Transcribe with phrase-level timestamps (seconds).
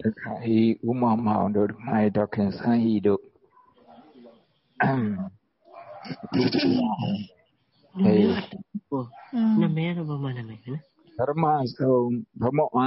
[0.00, 3.22] တခါဤဥမမောင်တို့မိုင်တော်ခင်ဆန်းဤတို့
[8.02, 8.26] ဟေး
[9.60, 10.80] နာမည်တော့ဘာမှနာမည်နော်
[11.30, 11.44] ဓမ္မ
[11.76, 12.08] ဆုံး
[12.40, 12.78] ဘမောအ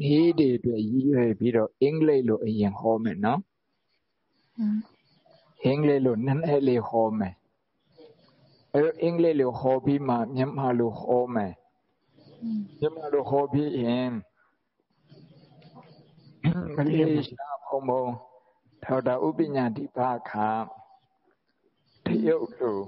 [0.00, 3.40] မိတွေအတွက်ရည်ရွယ်ပြီးတော့အင်္ဂလိပ်လိုအရင်ဟောမယ်နော်
[5.64, 7.34] အင်္ဂလိပ်လိုနည်းနည်းလေးဟောမယ်
[8.74, 11.52] အဲအင်္ဂလိပ်လိုဟောပြီးမှမြန်မာလိုဟောမယ်
[12.80, 14.10] မြမလိုခေါ်ပြီးရင်
[16.76, 18.04] မလေးရှားဘုံဘုံ
[18.84, 19.98] ဒေါက်တာဥပညာတိဘ
[20.30, 20.32] ခ
[22.04, 22.78] တရုတ်လို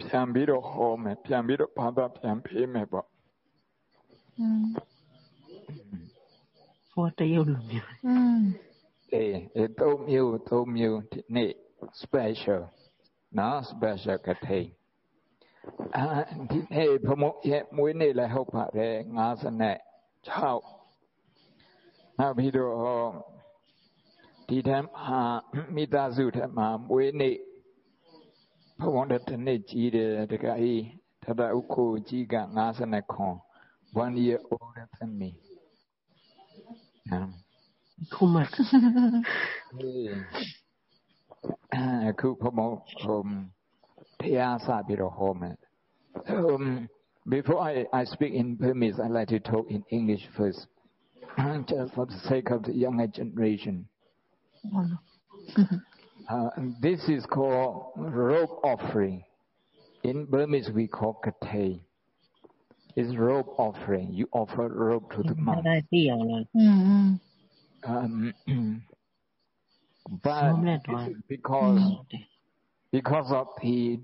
[0.00, 3.06] ပြန်ပြီးတော့ဟောမယ်ပြန်ပြီးတော့ဘာသာပြန်ပေးမယ်ပေါ့
[6.92, 8.40] ဟောတရုတ်လိုမျိုးอืม
[9.12, 11.52] အေးအဲ၃မျိုး၃မျိုးဒီနေ့
[12.02, 12.62] special
[13.38, 14.68] နော် special ကထိန်
[15.96, 16.04] အာ
[16.50, 17.16] ဒီနေ့ဘုံ
[17.50, 19.62] ရဲ့မွေးနေ့လည်းဟုတ်ပါတယ်56
[22.18, 23.10] နောက်ပြီးတော့
[24.48, 25.20] ဒီထမ်းဟာ
[25.74, 27.36] မိသားစုထက်မှာမွေးနေ့
[28.80, 30.82] ဘုံတဲ့တနေ့ကြီးတယ်တကအေး
[31.22, 32.34] ထထဥခုကြီးက
[32.74, 33.34] 59ခွန်
[34.12, 35.30] 1 year older than me
[38.14, 38.40] ခုမှ
[42.08, 43.20] အခုဘုံဘုံတရားစပြီးတော့ဟော
[46.28, 46.88] um
[47.28, 50.66] before i i speak in burmese I'd like to talk in english first
[51.68, 53.86] just for the sake of the younger generation.
[56.28, 56.48] uh,
[56.80, 59.24] this is called rope offering.
[60.02, 61.80] In Burmese, we call katay.
[62.96, 64.12] It's rope offering.
[64.12, 65.64] You offer rope to the monk.
[66.56, 67.14] Mm-hmm.
[67.86, 68.34] Um,
[70.22, 70.52] but
[71.28, 71.80] because
[72.92, 74.00] because of the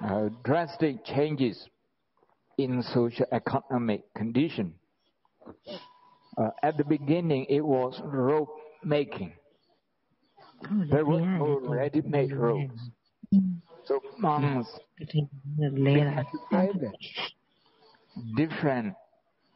[0.00, 1.68] uh, drastic changes
[2.58, 4.74] in social economic condition,
[6.38, 8.54] uh, at the beginning, it was rope
[8.84, 9.32] making.
[10.70, 12.80] Oh, there were no ready-made ropes.
[13.84, 16.92] So monks had to
[18.36, 18.94] different,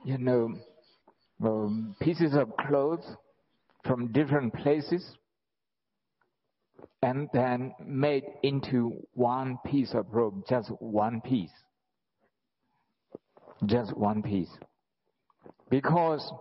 [0.05, 0.55] you know,
[1.45, 3.05] um, pieces of clothes
[3.85, 5.17] from different places
[7.03, 11.51] and then made into one piece of rope, just one piece.
[13.65, 14.51] Just one piece.
[15.71, 16.33] Because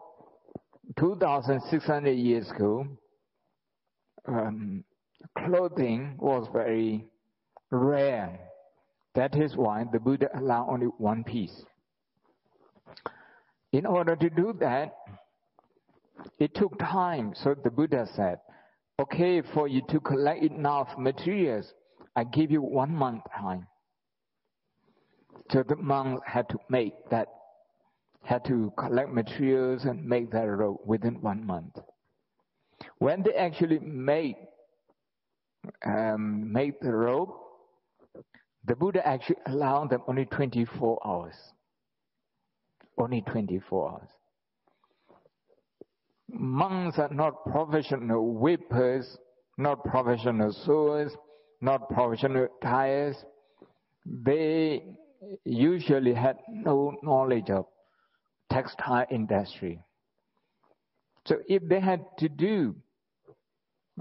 [0.97, 2.87] 2,600 years ago,
[4.27, 4.83] um,
[5.37, 7.05] clothing was very
[7.71, 8.39] rare.
[9.15, 11.63] That is why the Buddha allowed only one piece.
[13.71, 14.95] In order to do that,
[16.39, 17.33] it took time.
[17.35, 18.39] So the Buddha said,
[18.99, 21.73] okay, for you to collect enough materials,
[22.15, 23.67] I give you one month time.
[25.51, 27.27] So the monks had to make that
[28.23, 31.77] had to collect materials and make that rope within one month.
[32.97, 34.35] When they actually made
[35.85, 37.41] um, made the rope,
[38.65, 41.35] the Buddha actually allowed them only 24 hours.
[42.97, 44.09] Only 24 hours.
[46.31, 49.17] Monks are not professional whippers,
[49.57, 51.11] not professional sewers,
[51.61, 53.15] not professional tyers.
[54.05, 54.83] They
[55.43, 57.65] usually had no knowledge of
[58.51, 59.79] textile industry.
[61.25, 62.75] So if they had to do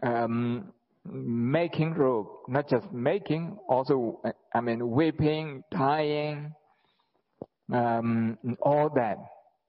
[0.03, 0.73] um,
[1.05, 4.21] making rope, not just making, also,
[4.55, 6.53] I mean, whipping, tying,
[7.73, 9.19] um, all that,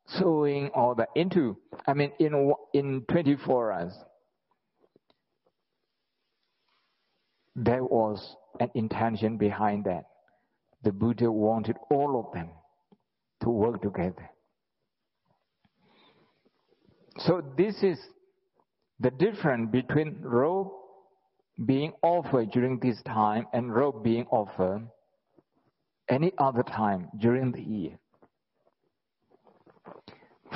[0.08, 1.58] sewing, all that into,
[1.88, 3.94] I mean, in, in 24 hours,
[7.56, 10.06] there was an intention behind that.
[10.84, 12.50] The Buddha wanted all of them
[13.42, 14.30] to work together.
[17.18, 17.98] So this is
[19.00, 20.70] the difference between robe
[21.66, 24.88] being offered during this time and robe being offered
[26.10, 27.98] any other time during the year.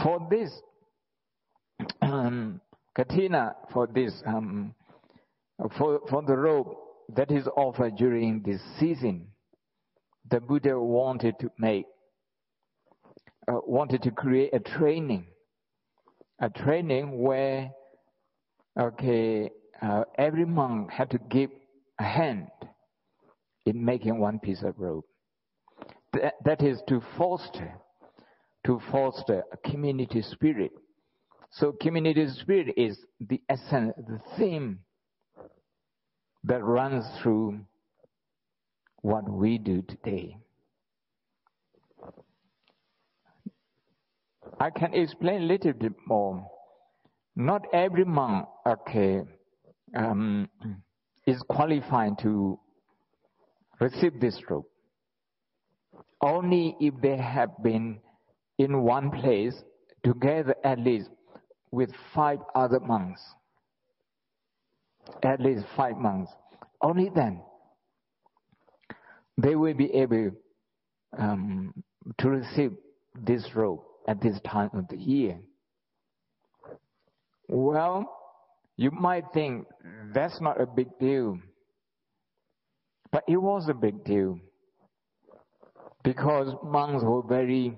[0.04, 0.52] For this
[2.02, 2.62] um,
[2.96, 4.74] katina, for this, um,
[5.78, 6.76] for, for the robe
[7.16, 9.28] that is offered during this season,
[10.30, 11.86] the Buddha wanted to make,
[13.48, 15.26] uh, wanted to create a training
[16.40, 17.72] a training where,
[18.80, 19.50] okay,
[19.82, 21.50] uh, every monk had to give
[22.00, 22.48] a hand
[23.66, 24.76] in making one piece of.
[26.14, 27.74] That, that is to foster,
[28.66, 30.72] to foster a community spirit.
[31.52, 34.80] So community spirit is the essence, the theme
[36.44, 37.60] that runs through
[39.02, 40.38] what we do today.
[44.60, 46.46] I can explain a little bit more.
[47.36, 49.22] Not every monk, okay,
[49.96, 50.50] um,
[51.26, 52.60] is qualified to
[53.80, 54.66] receive this robe.
[56.22, 58.02] Only if they have been
[58.60, 59.56] in one place
[60.04, 61.10] together at least
[61.72, 63.22] with five other monks.
[65.24, 66.32] At least five monks.
[66.82, 67.42] Only then
[69.42, 70.32] they will be able
[71.18, 71.74] um,
[72.20, 72.74] to receive
[73.16, 75.40] this robe at this time of the year.
[77.48, 78.06] Well,
[78.78, 79.68] you might think
[80.14, 81.40] that's not a big deal.
[83.12, 84.40] But it was a big deal
[86.04, 87.78] because monks were very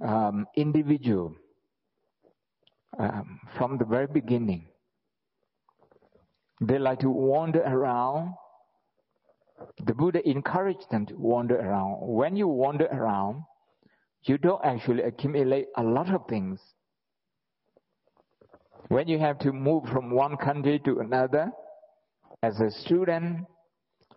[0.00, 1.34] um, individual
[2.98, 4.68] um, from the very beginning.
[6.60, 8.34] They like to wander around.
[9.84, 11.98] The Buddha encouraged them to wander around.
[12.00, 13.44] When you wander around,
[14.24, 16.60] you don't actually accumulate a lot of things.
[18.88, 21.50] When you have to move from one country to another,
[22.42, 23.46] as a student,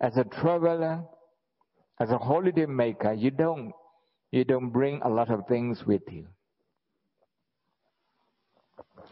[0.01, 1.03] as a traveler,
[1.99, 3.71] as a holiday maker, you don't,
[4.33, 6.25] you don't bring a lot of things with you.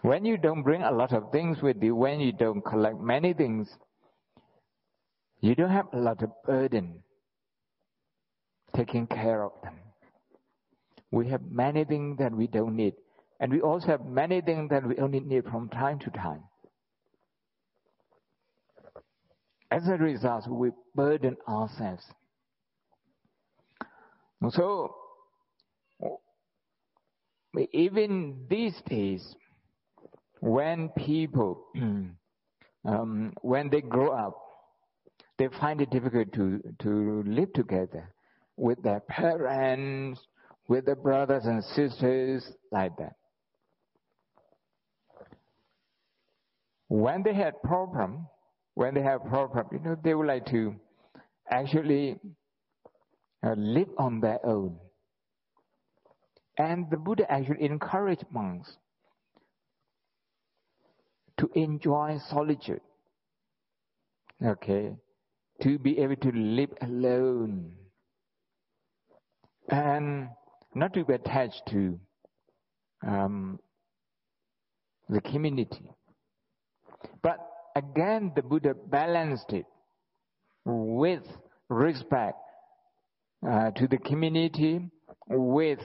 [0.01, 3.31] When you don't bring a lot of things with you, when you don't collect many
[3.33, 3.69] things,
[5.39, 7.03] you don't have a lot of burden
[8.75, 9.75] taking care of them.
[11.11, 12.95] We have many things that we don't need.
[13.39, 16.41] And we also have many things that we only need from time to time.
[19.69, 22.05] As a result, we burden ourselves.
[24.49, 24.95] So,
[27.71, 29.35] even these days,
[30.39, 31.65] when people,
[32.85, 34.37] um, when they grow up,
[35.37, 38.13] they find it difficult to, to live together
[38.57, 40.19] with their parents,
[40.67, 43.15] with their brothers and sisters, like that.
[46.87, 48.27] When they had problem,
[48.75, 50.75] when they have problem, you know, they would like to
[51.49, 52.19] actually
[53.43, 54.77] uh, live on their own.
[56.61, 58.77] And the Buddha actually encouraged monks
[61.39, 62.81] to enjoy solitude.
[64.45, 64.91] Okay,
[65.63, 67.73] to be able to live alone
[69.69, 70.29] and
[70.75, 71.99] not to be attached to
[73.07, 73.59] um,
[75.09, 75.89] the community.
[77.23, 77.39] But
[77.75, 79.65] again, the Buddha balanced it
[80.65, 81.23] with
[81.69, 82.37] respect
[83.47, 84.81] uh, to the community,
[85.27, 85.79] with,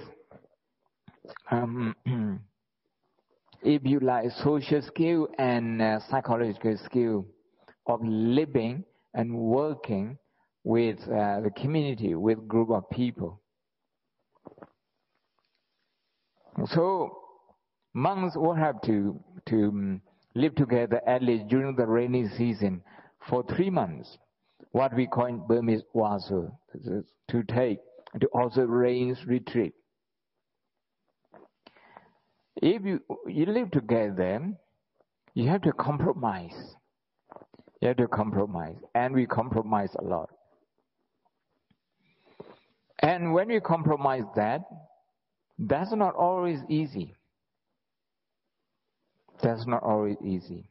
[1.51, 1.95] um,
[3.63, 7.27] if you like, social skill and uh, psychological skill
[7.87, 8.85] of living
[9.15, 10.19] and working
[10.65, 13.41] with uh, the community, with group of people.
[16.67, 17.19] So
[17.95, 20.03] monks will have to to um,
[20.35, 22.83] live together at least during the rainy season
[23.29, 24.19] for three months.
[24.73, 26.51] What we call in Burmese wasu,
[27.29, 27.79] to take
[28.21, 29.75] to also rains retreat.
[32.57, 34.53] If you you live together,
[35.35, 36.77] you have to compromise.
[37.81, 40.31] You have to compromise, and we compromise a lot.
[43.01, 44.63] And when we compromise that,
[45.59, 47.15] that's not always easy.
[49.43, 50.65] That's not always easy.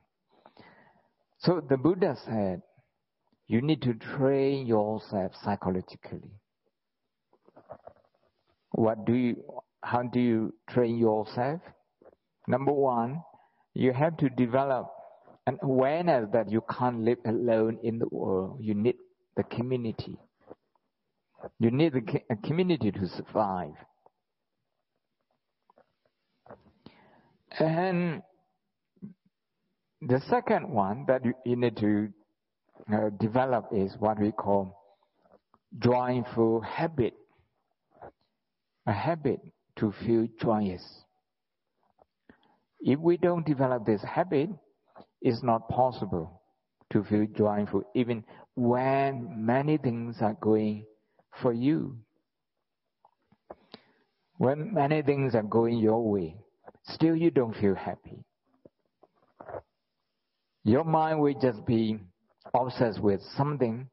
[1.38, 2.63] So the Buddha said,
[3.48, 6.31] you need to train yourself psychologically.
[8.71, 9.43] What do you,
[9.86, 11.62] how do you train yourself?
[12.48, 13.22] Number one,
[13.75, 14.88] you have to develop
[15.46, 18.58] an awareness that you can't live alone in the world.
[18.60, 18.96] You need
[19.38, 20.18] the community.
[21.60, 23.75] You need the community to survive.
[27.60, 28.24] And
[30.01, 32.10] the second one that you need to
[32.92, 34.75] uh, develop is what we call
[35.77, 37.13] joyful habit.
[38.88, 39.39] A habit
[39.77, 40.84] to feel joyous.
[42.79, 44.50] If we don't develop this habit,
[45.22, 46.41] it's not possible
[46.91, 48.24] to feel joyful even
[48.55, 50.86] when many things are going
[51.41, 51.98] for you.
[54.38, 56.36] When many things are going your way,
[56.84, 58.24] still you don't feel happy.
[60.63, 62.00] Your mind will just be
[62.53, 63.88] obsessed with something,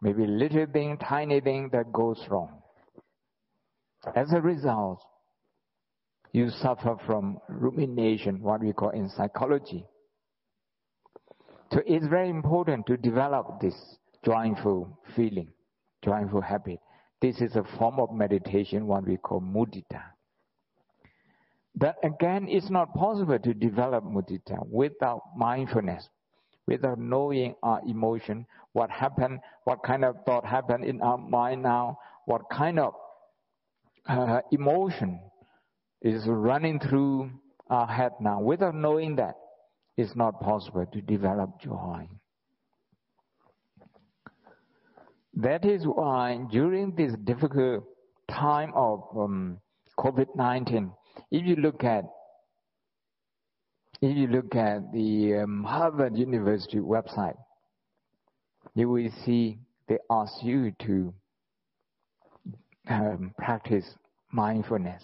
[0.00, 2.63] maybe little thing, tiny thing that goes wrong.
[4.14, 5.02] As a result,
[6.32, 9.86] you suffer from rumination, what we call in psychology.
[11.72, 13.74] So it's very important to develop this
[14.24, 15.48] joyful feeling,
[16.04, 16.80] joyful habit.
[17.20, 20.02] This is a form of meditation, what we call mudita.
[21.76, 26.08] But again it's not possible to develop mudita without mindfulness,
[26.66, 31.98] without knowing our emotion, what happened, what kind of thought happened in our mind now,
[32.26, 32.94] what kind of
[34.08, 35.20] uh, emotion
[36.02, 37.30] is running through
[37.70, 38.40] our head now.
[38.40, 39.34] Without knowing that,
[39.96, 42.08] it's not possible to develop joy.
[45.34, 47.84] That is why during this difficult
[48.30, 49.58] time of um,
[49.98, 50.92] COVID-19,
[51.30, 52.04] if you look at
[54.00, 57.36] if you look at the um, Harvard University website,
[58.74, 59.58] you will see
[59.88, 61.14] they ask you to
[62.88, 63.96] um, practice
[64.32, 65.02] mindfulness,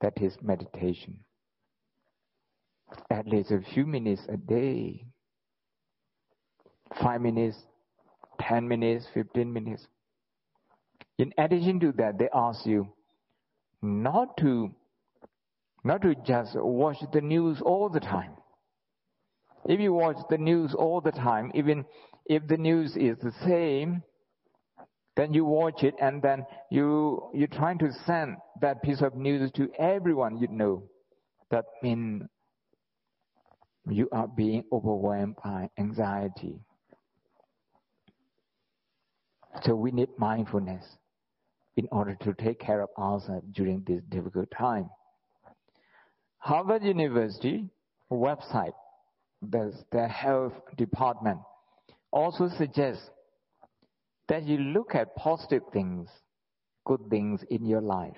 [0.00, 1.18] that is meditation.
[3.10, 5.04] At least a few minutes a day,
[7.02, 7.56] five minutes,
[8.40, 9.86] 10 minutes, 15 minutes.
[11.18, 12.88] In addition to that, they ask you
[13.82, 14.70] not to
[15.84, 18.32] not to just watch the news all the time.
[19.68, 21.84] If you watch the news all the time, even
[22.26, 24.02] if the news is the same,
[25.16, 29.50] then you watch it and then you you're trying to send that piece of news
[29.52, 30.82] to everyone you know.
[31.50, 32.24] That means
[33.88, 36.58] you are being overwhelmed by anxiety.
[39.62, 40.84] So we need mindfulness
[41.76, 44.90] in order to take care of ourselves during this difficult time.
[46.38, 47.68] Harvard University
[48.10, 48.74] website,
[49.42, 51.38] the, the health department,
[52.12, 53.10] also suggests
[54.28, 56.08] that you look at positive things,
[56.84, 58.16] good things in your life,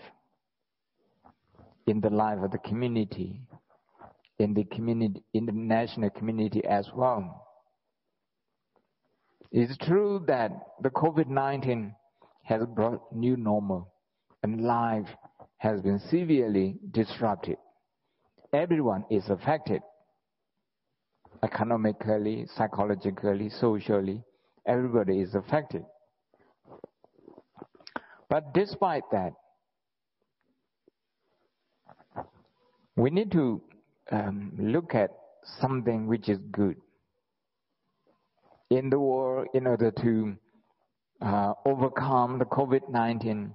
[1.86, 3.40] in the life of the community,
[4.38, 7.46] in the community, in the national community as well.
[9.50, 10.50] It's true that
[10.82, 11.94] the COVID-19
[12.44, 13.92] has brought new normal
[14.42, 15.08] and life
[15.58, 17.56] has been severely disrupted.
[18.52, 19.82] Everyone is affected
[21.42, 24.22] economically, psychologically, socially.
[24.66, 25.84] Everybody is affected.
[28.28, 29.32] But despite that,
[32.96, 33.62] we need to
[34.10, 35.10] um, look at
[35.60, 36.76] something which is good
[38.70, 40.36] in the world in order to
[41.22, 43.54] uh, overcome the COVID-19.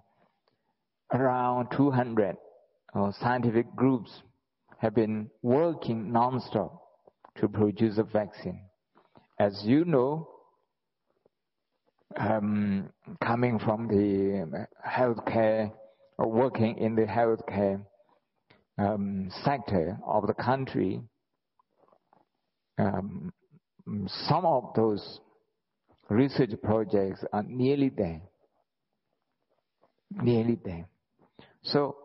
[1.13, 2.35] Around 200
[2.95, 4.23] uh, scientific groups
[4.79, 6.81] have been working non-stop
[7.39, 8.61] to produce a vaccine.
[9.39, 10.27] As you know,
[12.17, 12.89] um,
[13.23, 15.71] coming from the healthcare
[16.17, 17.85] or working in the healthcare
[18.77, 21.01] um, sector of the country,
[22.77, 23.31] um,
[24.27, 25.19] some of those
[26.09, 28.21] research projects are nearly there.
[30.11, 30.87] Nearly there.
[31.63, 31.97] So,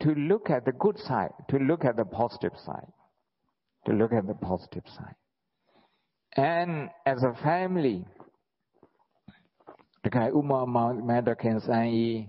[0.00, 2.92] to look at the good side, to look at the positive side,
[3.86, 5.14] to look at the positive side.
[6.36, 8.04] And as a family,
[10.04, 12.28] Takaya Uma Mother can say,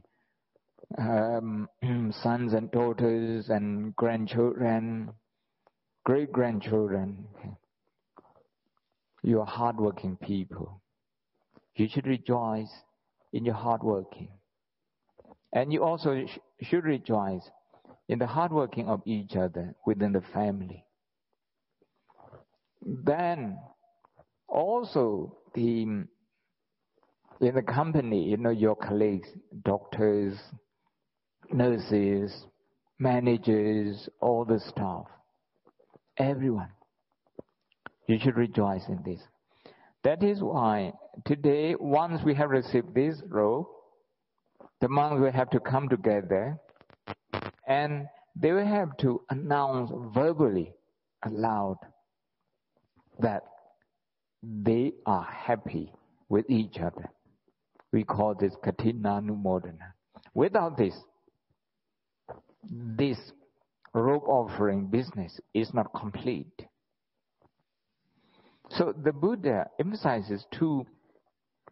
[0.98, 1.68] um,
[2.24, 5.12] sons and daughters and grandchildren,
[6.06, 7.28] great grandchildren.
[9.24, 10.82] You are hardworking people.
[11.76, 12.72] You should rejoice
[13.34, 14.30] in your hardworking.
[15.52, 17.50] And you also sh- should rejoice
[18.08, 20.86] in the hardworking of each other within the family.
[22.82, 23.58] Then
[24.48, 26.06] also the
[27.42, 29.28] in the company, you know, your colleagues,
[29.64, 30.38] doctors,
[31.52, 32.46] nurses,
[33.00, 35.06] managers, all the staff,
[36.18, 36.70] everyone.
[38.08, 39.22] You should rejoice in this.
[40.04, 40.94] That is why
[41.26, 43.66] today, once we have received this robe,
[44.80, 46.58] the monks will have to come together
[47.68, 50.74] and they will have to announce verbally
[51.24, 51.78] aloud
[53.20, 53.44] that
[54.44, 55.92] they are happy
[56.30, 57.10] with each other.
[57.96, 59.22] We call this Katina.
[60.34, 60.94] Without this,
[62.70, 63.18] this
[63.94, 66.68] robe offering business is not complete.
[68.72, 70.86] So the Buddha emphasizes two,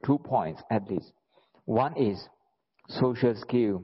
[0.06, 1.12] two points at least.
[1.66, 2.30] One is
[2.88, 3.84] social skill,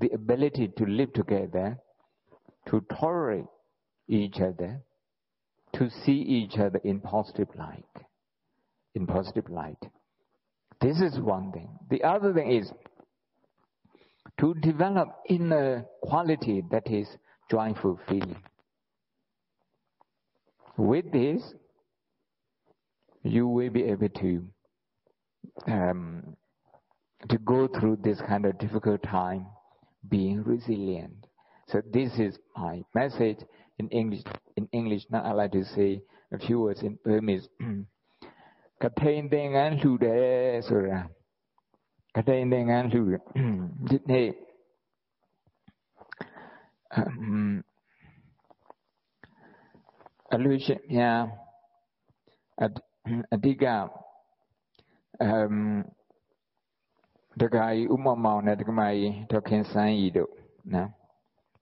[0.00, 1.78] the ability to live together,
[2.70, 3.46] to tolerate
[4.08, 4.80] each other,
[5.74, 7.84] to see each other in positive light,
[8.96, 9.78] in positive light.
[10.80, 11.68] This is one thing.
[11.90, 12.70] The other thing is
[14.40, 17.08] to develop inner quality that is
[17.50, 18.42] joyful feeling.
[20.76, 21.42] With this,
[23.22, 24.44] you will be able to
[25.66, 26.36] um,
[27.28, 29.46] to go through this kind of difficult time
[30.08, 31.26] being resilient,
[31.68, 33.38] So this is my message
[33.78, 34.22] in English.
[34.56, 36.02] In English, now I like to say
[36.32, 37.48] a few words in Burmese.
[38.82, 40.24] ကထိန်သင်္ကန်းလှူတယ်
[40.68, 40.98] ဆိုတာ
[42.16, 43.02] ကထိန်သင်္ကန်းလှူ
[43.88, 44.30] ဒီနေ့
[50.34, 51.20] အလူရှင်များ
[53.34, 53.64] အဓိက
[55.22, 55.56] အမ်
[57.40, 60.32] တက္ကရာဥမမောင်နဲ့တက္ကမကြီးဒေါခင်စန်းကြီးတို့
[60.74, 60.88] နော်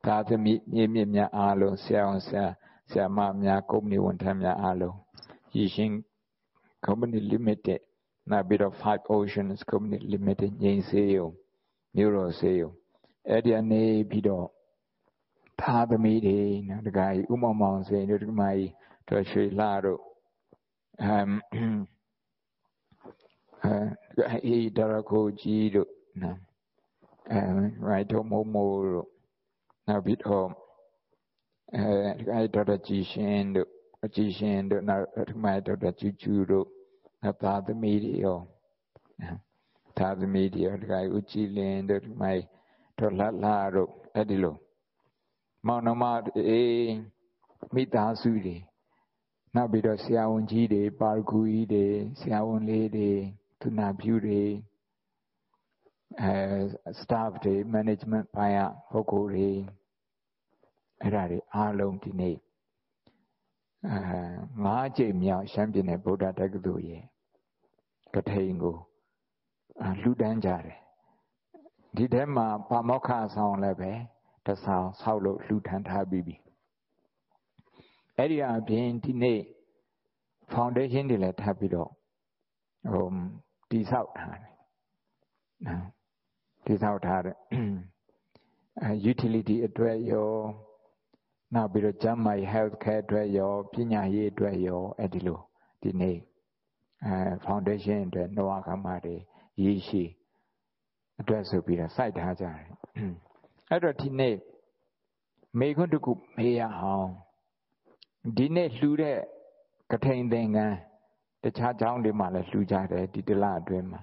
[0.04, 2.46] သာသမီမြေမြင့်များအားလုံးဆရာအောင်ဆရာ
[2.90, 4.96] ဆရာမများကုမ္ပဏီဝန်ထမ်းများအားလုံး
[5.56, 5.90] ရည်ရှင်
[6.86, 7.80] company limited
[8.30, 11.28] နောက်ပြီးတော့ five oceans company limited ငိမ့်စေးယုံ
[11.96, 12.70] မြို့တော်စေးယုံ
[13.28, 14.46] အဲ့ဒီအနေပြီးတော့
[15.60, 18.70] သာသမီတွေနော်တက္ကရာဥမမောင်စေတို့တက္ကမကြီး
[19.08, 20.00] ဒေါ်ရွှေလှတို့
[21.02, 21.30] အမ်
[23.64, 25.90] အဲဒရကိုကြီးတို့
[26.22, 26.38] နော်
[27.32, 27.40] အဲ
[27.88, 29.08] ရိုက်တော့မို့မို့တို့
[29.86, 30.48] နောက်ပြီးတော့
[31.76, 33.70] အဲဒေါက်တာကြည်ရှင်တို့
[34.04, 36.66] အကြည်ရှင်တို့နောက်ဒီမှာဒေါက်တာကျူကျူတို့
[37.22, 38.38] နောက်သားသမီးတွေရော
[39.98, 42.32] သားသမီးတွေရောဒီကဦးကြည်လင်းတို့ဒီမှာ
[42.98, 44.56] ဒေါ်လှလှတို့အဲ့ဒီလို
[45.66, 46.04] မောင်နှမ
[46.48, 46.84] အေး
[47.74, 48.56] မိသားစုတွေ
[49.54, 51.86] နောက်ပြီးတော့ဆရာဝန်ကြီးတွေပါရဂူကြီးတွေ
[52.20, 53.10] ဆရာဝန်လေးတွေ
[53.60, 54.42] သူနာပြုတွေ
[56.20, 56.32] အဲ
[57.00, 58.56] staff တွေ management ဘိုင်း
[58.90, 59.50] ကပုဂ္ဂိုလ်တွေ
[61.00, 62.36] အဲ့ဒါတွေအားလုံးဒီနေ့
[63.90, 63.98] အဲ
[64.64, 67.04] ငါးကြိမ်မြောက်ရှမ်းပြည်နယ်ဗုဒ္ဓတက္ကသိုလ်ရဲ့
[68.14, 68.76] ကထိန်ကို
[70.00, 70.78] လှူဒန်းကြတယ်
[71.96, 73.92] ဒီထဲမှာပါမောက္ခဆောင်လည်းပဲ
[74.46, 76.36] တဆောင်ဆောက်လို့လှူထမ်းထားပြီးပြီ
[78.16, 79.40] အဲ့ဒီအပြင်ဒီနေ့
[80.52, 81.90] foundation တွေလည်းထပ်ပြီးတော့
[82.92, 83.08] ဟို
[83.70, 84.52] တိဆောက်ထားတယ်
[85.66, 85.84] နော်
[86.66, 87.36] တိဆောက်ထားတယ်
[88.82, 90.30] အဲ utility အတွက်ရော
[91.52, 95.38] နောက်ပြီးတော့ကျန်းမာရေး health care အတွက်ရောပညာရေးအတွက်ရောအဲ့ဒီလို
[95.82, 96.18] ဒီနေ့
[97.04, 99.16] အဲ foundation အတွက်နှောအခါမှာတွေ
[99.62, 100.04] ရည်ရှိ
[101.20, 102.56] အတွက်ဆိုပြီးတော့စိုက်ထားကြတယ်
[103.70, 104.34] အဲ့တော့ဒီနေ့
[105.58, 107.08] မေခွန်းတကူမေးရအောင်
[108.38, 109.18] ဒီနေ့လှူတဲ့
[109.90, 110.76] ကထိန်သင်္ကန်း
[111.42, 114.02] တခြားကျောင်းတွေမှာလည်းလှူကြတယ်ဒီတလအတွင်းမှာ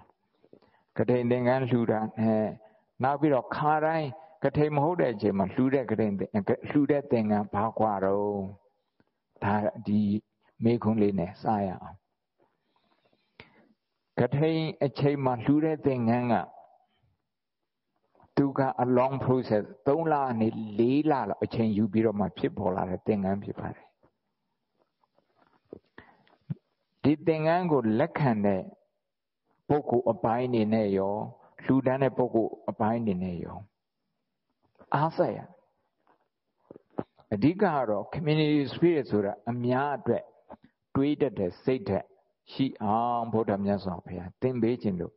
[0.98, 2.48] ကထိန်သင်္ကန်းလှူတာနဲ့
[3.04, 4.10] နောက်ပြီးတော့ခါတိုင်း
[4.44, 6.14] ကထိန်မဟုတ်တဲ့အချိန်မှာလှူတဲ့ကထိန်
[6.70, 8.26] လှူတဲ့သင်္ကန်းဘာကွာတော့
[9.44, 9.56] ဒါ
[9.88, 10.02] ဒီ
[10.64, 11.96] မေခွန်းလေးနဲ့စရအောင်
[14.20, 16.36] ကထိန်အချိန်မှာလှူတဲ့သင်္ကန်းက
[18.38, 20.48] သူက a long process 3လအနေ
[20.80, 23.88] 4လလောက်အချိန်ယူပြီးတော့မှဖြစ်ပေါ်လာတဲ့သင်္ကန်းဖြစ်ပါတယ်
[27.04, 28.62] ဒီသင်္ကန်းကိုလက်ခံတဲ့
[29.70, 31.16] ပုဂ္ဂိုလ်အပိုင်းနေနဲ့ရော
[31.64, 33.58] လှူဒန်းတဲ့ပုဂ္ဂိုလ်အပိုင်းနေနဲ့ရော
[34.96, 35.40] အားဆက်ရ
[37.34, 40.24] အဓိကကတော့ community spirit ဆိုတာအများအတွက်
[40.96, 42.06] တွေးတတ်တဲ့စိတ်ဓာတ်
[42.52, 45.14] ရှိအောင်ဘုရားမြတ်စွာဘုရားသင်ပေးခြင်းလို့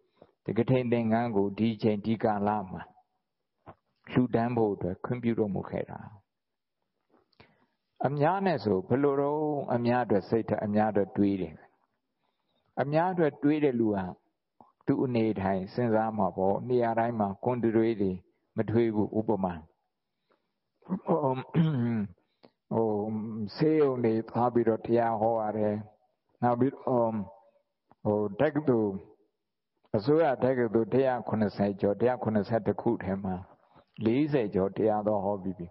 [0.47, 2.83] တကထိန်သင်္ကန်းကိုဒီချိန်ဒီကာလမှာ
[4.13, 5.99] လူတန်းဖို့အတွက်ခွင့်ပြုတော်မူခဲ့တာ
[8.07, 9.43] အများနဲ့ဆိုဘယ်လိုတော့
[9.75, 11.55] အများအတွက်စိတ်ဓာတ်အများအတွက်တွေးတယ်
[12.83, 14.05] အများအတွက်တွေးတဲ့လူဟာ
[14.87, 18.13] သူ့အနေထိုင်စဉ်းစားမှာပေါ့နေရာတိုင်းမှာကွန်တွေးတွေ
[18.57, 19.53] မထွေးဘူးဥပမာ
[22.73, 22.89] ဟို
[23.57, 25.77] ဆေးုံတွေသွားပြီးတော့တရားဟောရတယ်
[26.43, 27.11] နောက်ပြီးတော့
[28.05, 28.93] ဟိုတက္ကသိုလ်
[29.97, 30.91] အစိုးရတက္ကသိုလ်
[31.37, 31.97] 190ကျော်
[32.41, 33.35] 190ခုထဲမှာ
[34.07, 35.67] 40ကျော်တရားတော်ဟောပြီးပြီ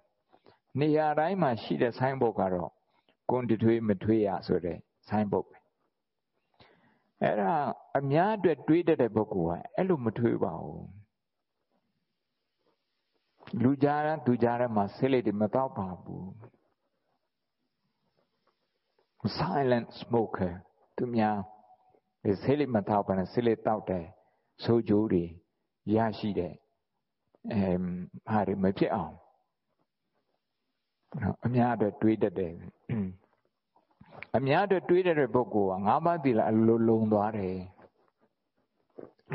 [0.80, 2.72] နေရာတိုင်းမှာရှိတဲ့ဆိုင်းဘုတ်ကတော့
[3.30, 4.78] ကွန်တွေးမထွေးရဆိုတဲ့
[5.10, 5.58] ဆိုင်းဘုတ်ပဲ
[7.22, 7.54] အဲ့ဒါ
[7.98, 11.03] အများအတွက်တွေးတတ်တဲ့ပုဂ္ဂိုလ်ကအဲ့လိုမတွေးပါဘူး
[13.62, 16.26] လူကြားရသူကြားရမှာဆေးလိတ်တွေမတော့ပါဘူး
[19.38, 20.54] silent smoker
[20.96, 21.38] သူများ
[22.44, 24.06] ဆေးလိတ်မတော့ပါနဲ့ဆေးလိတ်တောက်တယ်
[24.64, 25.24] ဆိုးကြိုးတွေ
[25.96, 26.54] ရရှိတဲ့
[27.52, 27.72] အဲ
[28.30, 29.16] ဟာတွေမဖြစ်အောင်
[31.22, 32.54] နော်အများအတွက်တွေးတတ်တယ်
[34.38, 37.58] အများအတွက်တွေးတဲ့ပုဂ္ဂိုလ်ကငါးပါးသီလအလိုလုံသွားတယ်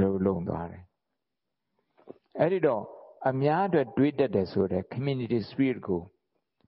[0.00, 0.82] လုံလုံသွားတယ်
[2.40, 2.84] အဲ့ဒီတော့
[3.26, 6.02] အများအတွက်တွေးတတ်တယ်ဆိုတဲ့ community spirit ကို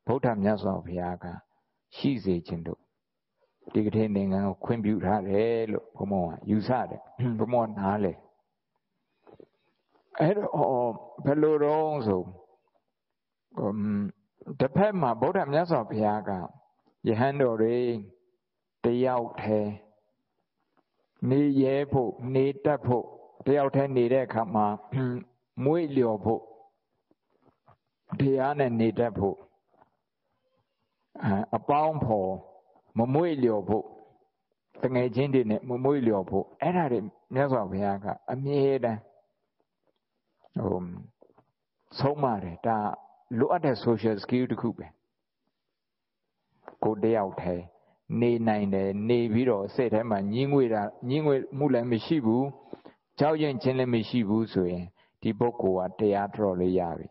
[0.07, 1.25] ဗုဒ္ဓမြတ်စွာဘုရားက
[1.97, 2.81] ရှိစေခြင်းတို့
[3.73, 7.01] ဒီကတိနိုင်ငံကိုခွင့်ပြုထားတယ်လို့ဘုံမောကယူဆတယ်
[7.39, 8.13] ဘုံမောနားလေ
[10.21, 10.91] အဲ့တော့
[11.25, 12.23] ဘယ်လိုတော့ဆို
[14.61, 16.31] တစ်ဖက်မှာဗုဒ္ဓမြတ်စွာဘုရားက
[17.09, 17.77] ယဟန်တော်တွေ
[18.85, 19.73] တယောက်တည်း
[21.31, 23.07] နေရဲဖို့နေတတ်ဖို့
[23.47, 24.67] တယောက်တည်းနေတဲ့အခါမှာ
[25.65, 26.43] မွေ့လျော်ဖို့
[28.19, 29.37] တရားနဲ့နေတတ်ဖို့
[31.57, 32.33] အပေါင်းဖော်
[32.99, 33.85] မမွေ့လျော်ဖို့
[34.83, 37.01] တငယ်ချင်းတွေနဲ့မမွေ့လျော်ဖို့အဲ့ဒါတွေ
[37.35, 39.01] မြတ်စွာဘုရားကအမြဲတမ်း
[40.65, 40.83] ဟို
[41.99, 42.77] ဆုံးမတယ်ဒါ
[43.39, 44.87] လိုအပ်တဲ့ social skill တစ်ခုပဲ
[46.85, 47.65] ကိုတယောက်တည်း
[48.21, 52.47] နေနိုင်တယ်နေပြီးတော့စိတ်ထဲမှာညင်းငွေတာညင်းငွေမှုလည်းမရှိဘူး
[53.19, 54.85] ကြောက်ရွံ့ခြင်းလည်းမရှိဘူးဆိုရင်
[55.21, 57.09] ဒီပုဂ္ဂိုလ်ကတရားတော်လေးရပြီ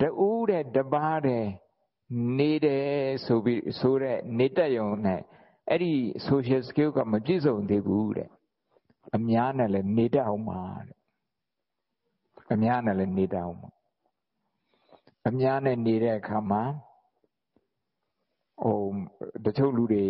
[0.00, 1.44] တူးတဲ့တပားတဲ့
[2.38, 2.90] နေတယ်
[3.26, 5.20] ဆိုပြီးဆိုတဲ့နေတတ်ရုံနဲ့
[5.70, 5.92] အဲ့ဒီ
[6.28, 8.30] social skill ကမပြည့်စုံသေးဘူးတဲ့
[9.16, 10.98] အများနဲ့လည်းနေတတ်အောင်ပါတဲ့
[12.52, 13.70] အများနဲ့လည်းနေတတ်အောင်ပါ
[15.28, 16.62] အများနဲ့နေတဲ့အခါမှာ
[18.62, 18.78] ဟို
[19.44, 20.04] တချို့လူတွေ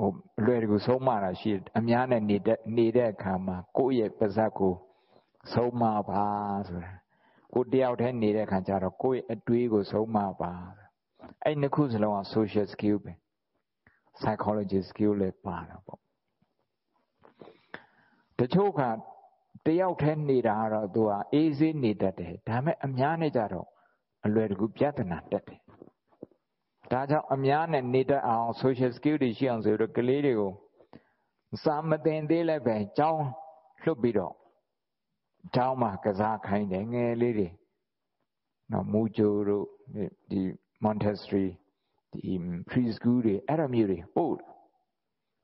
[0.00, 0.10] ဟို
[0.44, 4.74] လွယ်တကူဆုံးမတာရှိတယ်အများနဲ့နေတဲ့နေတဲ့အခါမှာကိုယ့်ရဲ့ပါဇက်ကို
[5.52, 6.24] ဆုံးမပါ
[6.68, 6.92] ဆိုတာ
[7.54, 10.52] ကိုတယောက်တည်းနေတဲ့ခါကျတော့ကိုယ့်ရဲ့အတွေးကိုဆုံးမပါ
[11.44, 13.12] အဲ့နှစ်ခုစလုံးက social skill ပဲ
[14.20, 16.00] psychology skill လည်းပါတာပေါ့
[18.38, 18.82] တချို့က
[19.66, 23.68] တယောက်တည်းနေတာတော့သူကအေးဆေးနေတတ်တယ်ဒါပေမဲ့အများနဲ့ကြတော့
[24.24, 25.60] အလွယ်တကူပြဿနာတက်တယ်
[26.92, 30.52] ဒါကြောင့်အများနဲ့နေတတ်အောင် social skill တွေရှိအောင်ဆိုတော့ကလေးတွေကို
[31.64, 33.24] စာမသင်သေးလည်းပဲကြောင်း
[33.82, 34.34] လွတ်ပြီးတော့
[35.54, 37.48] ကျောင်းမှာကစားခိုင်းတယ်ငယ်လေးတွေ
[38.72, 39.66] နော်မူဂျိုတို့
[40.30, 40.40] ဒီ
[40.84, 41.48] Montessori
[42.12, 42.32] ဒီ
[42.68, 44.34] preschool တွေအဲ့လိုမျိုးတွေပို့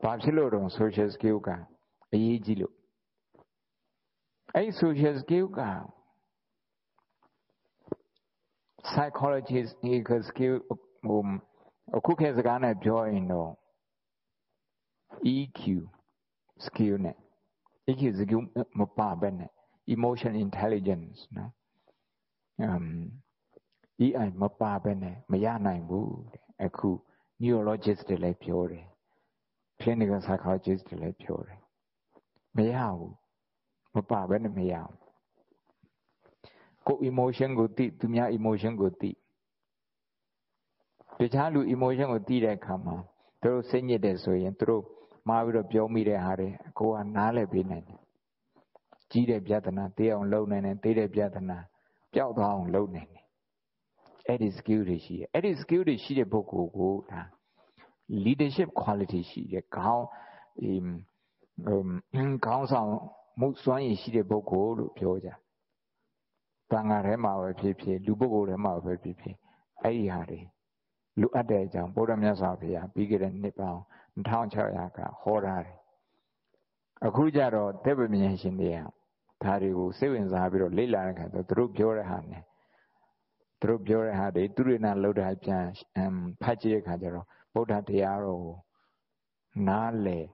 [0.03, 1.49] ဘာဖြစ်လို့တော့ social skill က
[2.13, 2.75] အရေးကြီးလို့
[4.57, 5.61] အဲ့ social skill က
[8.89, 9.95] psychologist ဒီ
[10.31, 10.55] skill
[11.07, 11.21] ဟို
[11.97, 13.51] အခုခေတ်စကားနဲ့ပြောရင်တော့
[15.35, 15.61] EQ
[16.65, 17.17] skill နဲ့
[17.91, 18.43] EQ skill
[18.79, 19.51] မပါဘဲနဲ့
[19.95, 21.53] emotion intelligence နော်
[22.67, 22.87] um
[24.07, 26.91] EI မပါဘဲနဲ့မရနိုင်ဘူးတဲ့အခု
[27.43, 28.87] neurologist တွေလည်းပြောတယ်
[29.81, 31.61] clinical psychologist တွေလည်းပြောတယ်
[32.57, 33.15] မရဘူး
[33.95, 34.99] မပါဘဲနဲ့မရဘူး
[36.87, 39.11] ကို emotion ကိုသိသူများ emotion ကိုသိ
[41.19, 42.97] တခြားလူ emotion ကိုသိတဲ့အခါမှာ
[43.43, 44.83] သူတို့စိတ်ညစ်တယ်ဆိုရင်သူတို့
[45.29, 48.01] မှားပြီးတော့ပြောမိတဲ့ဟာတွေကိုကနားလည်ပေးနိုင်တယ်
[49.11, 51.59] ကြီးတဲ့ပြဿနာသိအောင်လုပ်နိုင်တယ်သိတဲ့ပြဿနာ
[52.13, 53.25] ပျောက်သွားအောင်လုပ်နိုင်တယ်
[54.27, 57.23] အဲ့ဒီ skill တွေရှိတယ်အဲ့ဒီ skill တွေရှိတဲ့ပုဂ္ဂိုလ်ကိုဒါ
[58.25, 60.07] leadership quality ရှိတယ်ခေါင်း
[60.61, 60.73] ဒီ
[62.47, 62.91] ခေါင်းဆောင်
[63.41, 65.29] မှုစွမ်းရည်ရှိတဲ့ပုဂ္ဂိုလ်လို့ပြောကြ
[66.71, 69.37] တန်ဃာထဲမှာပဲဖြစ်ဖြစ်လူပုဂ္ဂိုလ်ထဲမှာပဲဖြစ်ဖြစ်
[69.83, 70.41] အဲ့ဒီဟာတွေ
[71.21, 73.81] လူအပ်တဲ့အကြောင်းဗုဒ္ဓမြတ်စွာဘုရားပြီးခဲ့တဲ့နှစ်ပေါင်း
[74.27, 75.77] 2600ကဟောထားတယ်
[77.07, 78.79] အခုကြတော့သက်ပမြင်ရှင်တွေက
[79.43, 82.43] ဒါတွေကိုစိတ်ဝင်စားပြီးတော့လေ့လာတဲ့အခါကျတော့သူတို့ပြောတဲ့ဟာနဲ့
[83.61, 85.65] သူတို့ပြောတဲ့ဟာတွေသူရိနာလောက်တာပြန်
[86.43, 88.57] ဖတ်ကြည့်တဲ့အခါကျတော့ဗုဒ္ဓတရားတော်ကို
[89.69, 90.27] နားလည်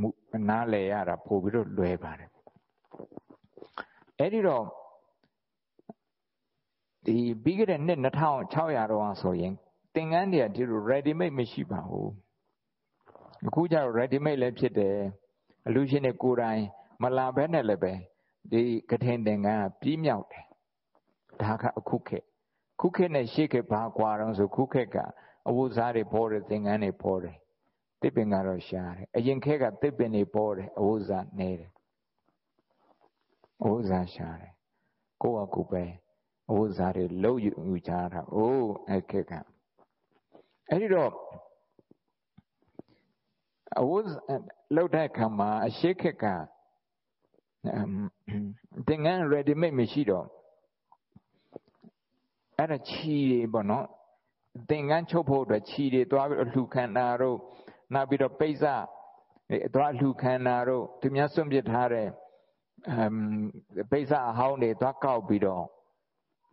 [0.00, 0.08] မှု
[0.48, 2.30] နားလည်ရတာပို့ပြီးတော့လွယ်ပါတယ်
[4.18, 4.64] အဲ့ဒီတော့
[7.06, 9.54] ဒီပြီးခဲ့တဲ့နှစ်2600တော့ဆိုရင်
[9.98, 12.10] သင်္ကန်းတွေကဒီလို ready made မရှိပါဘူး
[13.46, 14.96] အခုကျတော့ ready made လည်းဖြစ်တယ်
[15.66, 16.62] အလူရှင်တွေကိုယ်တိုင်
[17.02, 17.92] မလာဘဲနဲ့လည်းပဲ
[18.50, 20.44] ဒီကထင်သင်္ကန်းကပြီးမြောက်တယ်
[21.40, 22.24] ဒါကအခုခေတ်
[22.80, 24.96] ခုခေတ်နဲ့ရှေ့ခေတ်ဘာကွာတော့ဆိုခုခေတ်က
[25.48, 27.36] အဝတ်စားတွေပေါ်တယ်သင်္ကန်းတွေပေါ်တယ်
[28.00, 31.70] တစ်ပင်ကတော့ရှားတယ်အရင်ခေတ်ကတစ်ပင်တွေပေါ်တယ်အဝတ်စားနေတယ်
[33.62, 34.52] အဝတ်စားရှားတယ်
[35.22, 35.84] ကိုယ့်အကူပဲ
[36.50, 37.52] အဝတ်စားတွေလှုပ်ယူ
[37.88, 39.34] ကြတာအိုးအဲ့ခေတ်က
[40.70, 41.12] အဲ့ဒီတော့
[43.80, 44.06] အဝတ်
[44.74, 46.24] လှုပ်တဲ့အခါမှာအရှိခေတ်က
[48.86, 50.26] သင်္ကန်း ready made မရှိတော့
[52.58, 53.86] အဲ့ဒါခြီတွေပေါ့နော်
[54.70, 57.38] သင်္ကန်းချုပ်ဖို့အတွက်ခြီတွေသွားပြီးလှူခံတာတို့
[57.94, 58.52] နောက်ပြီးတော့ပိဿ
[59.74, 62.08] သွားလှူခံတာတို့သူများစွန့်ပစ်ထားတဲ့
[62.90, 63.16] အမ်
[63.90, 65.64] ပိဿအဟောင်းတွေသွားကောက်ပြီးတော့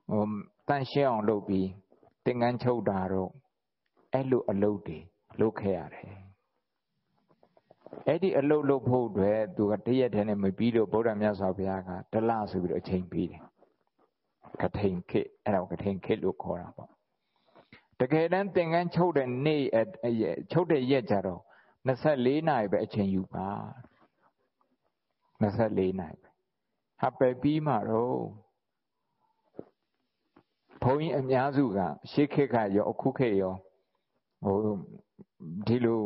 [0.09, 0.23] ဟို
[0.67, 1.67] တန့်ရှင်းအောင်လုပ်ပြီး
[2.25, 3.31] သင်္ကန်းချုပ်တာတို့
[4.15, 4.99] အဲ့လိုအလုပ်တွေ
[5.39, 6.15] လုပ်ခဲ့ရတယ်
[8.07, 13.41] အဲ့ဒီအလုပ်လုပ်ဖို့အတွက်သူကတရက်တည်းနဲ့မပြီးလို့ဗုဒ္ဓမြတ်စွာဘုရားကတလဆိုပြီးတော့အချိန်ပေးတယ်
[14.61, 16.89] ကထိန်ခေအဲ့ဒါကထိန်ခေလို့ခေါ်တာပေါ့
[18.01, 19.61] တကယ်တမ်းသင်္ကန်းချုပ်တဲ့နေ့
[20.51, 21.41] ချုပ်တဲ့ရက်ကြတော့
[21.87, 23.49] 24နာရီပဲအချိန်ယူပါ
[25.41, 26.29] 24နာရီပဲ
[27.01, 28.19] ဟာပဲပြီးမှတော့
[30.83, 31.79] ဘုန်းကြီးအများစုက
[32.11, 33.55] ရှေးခေတ်ကရောအခုခေတ်ရော
[34.45, 34.59] ဟို
[35.67, 36.01] ဒီလို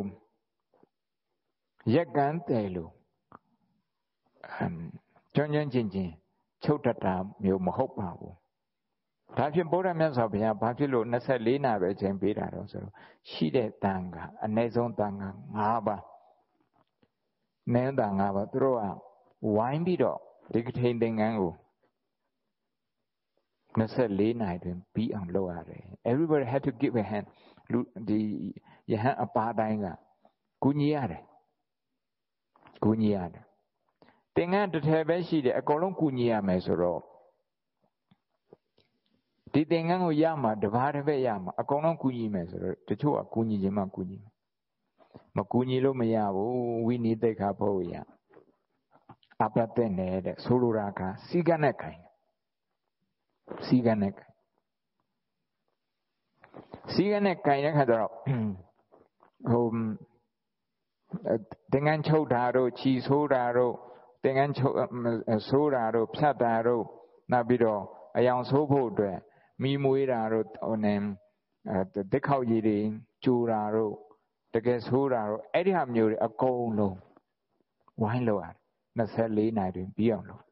[1.94, 2.92] ရက်ကန်းတယ်လို့
[5.34, 6.10] ကျွမ်းကျွမ်းကျင်ကျင်
[6.64, 8.34] ချုပ်တတ်တာမျိုးမဟုတ်ပါဘူး
[9.38, 12.94] ဒါဖြင့်ဘုရားမြတ်စွာဘုရားဘာဖြစ်လို့24နာပဲအချိန်ပေးတာတော့ဆိုတော့
[13.30, 15.24] ရှိတဲ့တန်ကအနည်းဆုံးတန်က
[15.56, 16.02] 5ပါး
[17.74, 18.84] နည်းတန်5ပါးသူတို့က
[19.56, 20.18] ဝိုင်းပြီးတော့
[20.54, 21.52] ဒီကထိန်သင်္ကန်းကို
[23.78, 27.26] 24နိုင်တွင်ပြီးအောင်လုပ်ရတယ် everybody had to give a hand
[27.72, 28.20] လူဒီ
[28.90, 29.86] ယဟန်အပါတိုင်းက
[30.62, 31.22] ကူညီရတယ်
[32.82, 33.44] ကူညီရတယ်
[34.34, 37.00] သင်္ကန်းတစ်ထည်ပဲရှိတယ်အကုန်လုံးကူညီရမယ်ဆိုတော့
[39.52, 44.32] ဒီသင်္ကန်းကိုရမှာတဘာတစ်ပဲရမှာအကုန်လုံးကူညီမယ်ဆိုတော့တချို့ကကူညီခြင်းမှကူညီမယ်
[45.36, 47.94] မကူညီလို့မရဘူးဝိနိသိက္ခာဖို့ရ
[49.42, 52.00] အပတတဲ့တဲ့ဆိုလိုတာကစီကနဲ့ခိုင်
[53.66, 54.29] စီကနဲ့ခိုင်
[56.94, 58.12] စီကနဲ့ခိုင်တဲ့ခါကျတော့
[59.50, 59.66] ဟို
[61.72, 63.74] သင်္ကန်းချုပ်တာတို့ခြီဆိုးတာတို့
[64.24, 64.76] သင်္ကန်းချုပ်
[65.48, 66.84] ဆိုးတာတို့ဖြတ်တာတို့
[67.32, 67.82] နောက်ပြီးတော့
[68.16, 69.16] အယောင်ဆိုးဖို့အတွက်
[69.62, 70.94] မိမွေးတာတို့ဟိုနေ
[72.12, 72.78] တက်ခောက်ရည်တွေ
[73.24, 73.94] ကျူတာတို့
[74.54, 76.96] တကယ်ဆိုးတာတို့အဲ့ဒီဟာမျိုးတွေအကုန်လုံး
[78.02, 78.56] ဝိုင်းလို့ရတယ်
[78.98, 80.42] 24နိုင်တွင်ပြီးအောင်လုပ်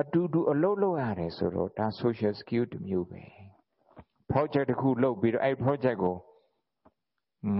[0.00, 3.22] အတူတူအလုပ်လုပ်ရတယ်ဆိုတော့ဒါ social skill တစ်မျိုးပဲ
[4.30, 6.16] project တစ်ခုလုပ်ပြီးတော့အဲ့ project ကို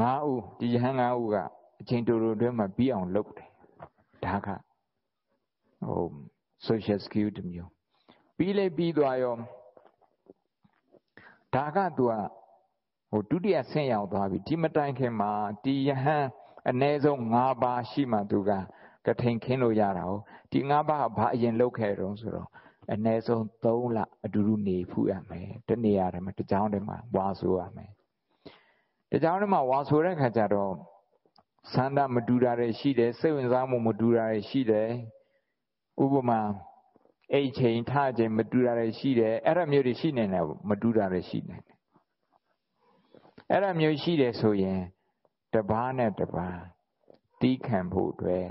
[0.00, 1.36] 9ဦးဒီယဟန်9ဦးက
[1.80, 3.50] အချိန်တူတူတွင်းမှာပြီးအောင်လုပ်တယ်
[4.24, 4.48] ဒါက
[5.86, 6.04] ဟို
[6.66, 7.70] social skill တစ်မျိုး
[8.36, 9.34] ပြီးလေပြီးသွားရော
[11.54, 12.14] ဒါကသူက
[13.10, 15.32] ဟိုဒုတိယဆင့်ရောက်သွားပြီဒီမတိုင်ခင်မှာ
[15.64, 16.24] ဒီယဟန်
[16.70, 18.50] အ ਨੇ ဆုံး၅ပါးရှိမှသူက
[19.06, 22.48] ကထိန်ခင်းလို့ရတာဟုတ်ဒီ၅ပါးကဘာအရင်လုပ်ခဲ့တုံးဆိုတော့
[22.92, 27.90] အ ਨੇ ဆုံး3လအတူတူနေဖူးရမယ်တနေရာထဲမှာတကြောင်ထဲမှာဝါဆိုရမယ်
[29.12, 30.72] တကြောင်ထဲမှာဝါဆိုတဲ့ခါကျတော့
[31.72, 34.88] စန္ဒမတူတာတွေရှိတယ်စိတ်ဝင်စားမှုမတူတာတွေရှိတယ်
[36.02, 36.40] ဥပမာ
[37.32, 41.76] အိတ်ချိန်ထချိန်မတူတာတွေရှိတယ်အဲ့ဒါမျိုးတွေရှိနေတယ်မတူတာတွေရှိနေတယ်
[43.50, 44.80] အဲ့ဒါမျိုးရှိတယ်ဆိုရင်
[45.54, 46.60] တပားနဲ့တပား
[47.40, 48.46] တီးခံဖို့အတွက်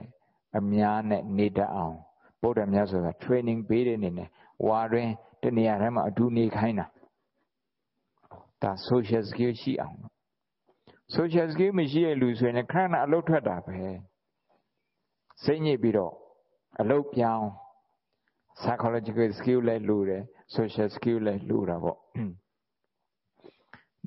[0.58, 1.98] အများနဲ့နေတတ်အောင်
[2.42, 4.30] ဗုဒ္ဓမြတ်စွာဘုရား training ပေးတဲ့အနေနဲ့
[4.68, 5.10] ဝါတွင်
[5.44, 6.88] တနေရာထဲမှာအတူနေခိုင်းတာ
[8.62, 9.98] ဒါ social skill ရှိအောင်
[11.16, 13.78] social skill မရှိတဲ့လူဆိုရင်ခဏအလုပ်ထွက်တာပဲ
[15.44, 16.14] စိတ်ညစ်ပြီးတော့
[16.82, 17.46] အလုပ်ပြောင်း
[18.62, 20.24] psychological skill လည်းလိုတယ်
[20.56, 21.98] social skill လည်းလိုတာပေါ့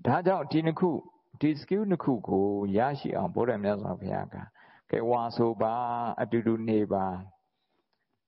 [0.06, 0.90] ဒါကြောင့်ဒီနှစ်ခု
[1.40, 2.44] ဒီ skill နှစ်ခုကို
[2.76, 4.36] ရရှိအောင်ဘုရားမြတ်စွာဘုရားက
[4.90, 5.74] ကဲဝါဆိုပါ
[6.20, 7.04] အတူတူနေပါ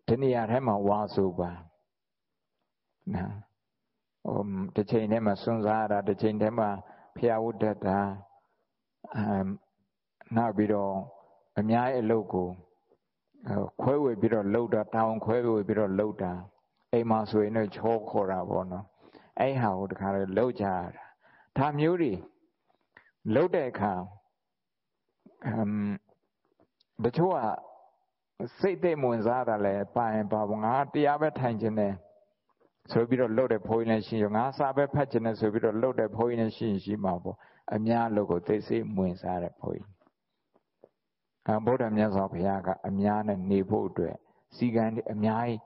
[0.07, 1.51] ဒီနေရာထဲမှာဝါဆိုပါ
[3.14, 3.35] နော်
[4.25, 4.40] ဟို
[4.75, 6.68] တစ်ချိန်ထဲမှာစွန့်စားရတာတစ်ချိန်ထဲမှာ
[7.16, 7.99] ဖျားဝတ်တတ်တာ
[9.16, 9.47] အမ်
[10.37, 10.94] နောက်ပြီးတော့
[11.59, 12.49] အများရဲ့အလုပ်ကို
[13.81, 16.33] ခွဲဝေပြီးတော့လှုပ်တာတောင်းခွဲဝေပြီးတော့လှုပ်တာ
[16.92, 18.85] အိမ်မှာဆိုရင်တော့ချောခေါ်တာပေါ့နော်
[19.40, 21.05] အဲ့ဟာကိုတခါလေလှုပ်ကြရတာ
[21.57, 22.12] ဒါမျိုးတွေ
[23.35, 23.92] လှုပ်တဲ့အခါ
[25.47, 25.73] အမ်
[27.04, 27.38] တချို့က
[28.61, 31.92] စိတ်သိမဝင်စားတာလဲပါရင်ပါဘငါတရားပဲထိုင်ခြင်းနဲ့
[32.92, 37.37] ဆိုပြီးတော့လှုပ်တဲ့ဘိုးကြီးနဲ့ရှိရောငါစာပဲဖတ်ခြင်းနဲ့ဆိုပြီးတော့လှုပ်တဲ့ဘိုးကြီးနဲ့ရှိရင်ရှိမှာပေါ့
[37.74, 39.88] အများလို့ကိုသိစိတ်ဝင်စားတဲ့ဘိုးကြီး
[41.46, 44.14] အဲဗုဒ္ဓမြတ်စွာဘုရားကအများနဲ့နေဖို့အတွက်
[44.56, 45.61] စီကံအများကြီး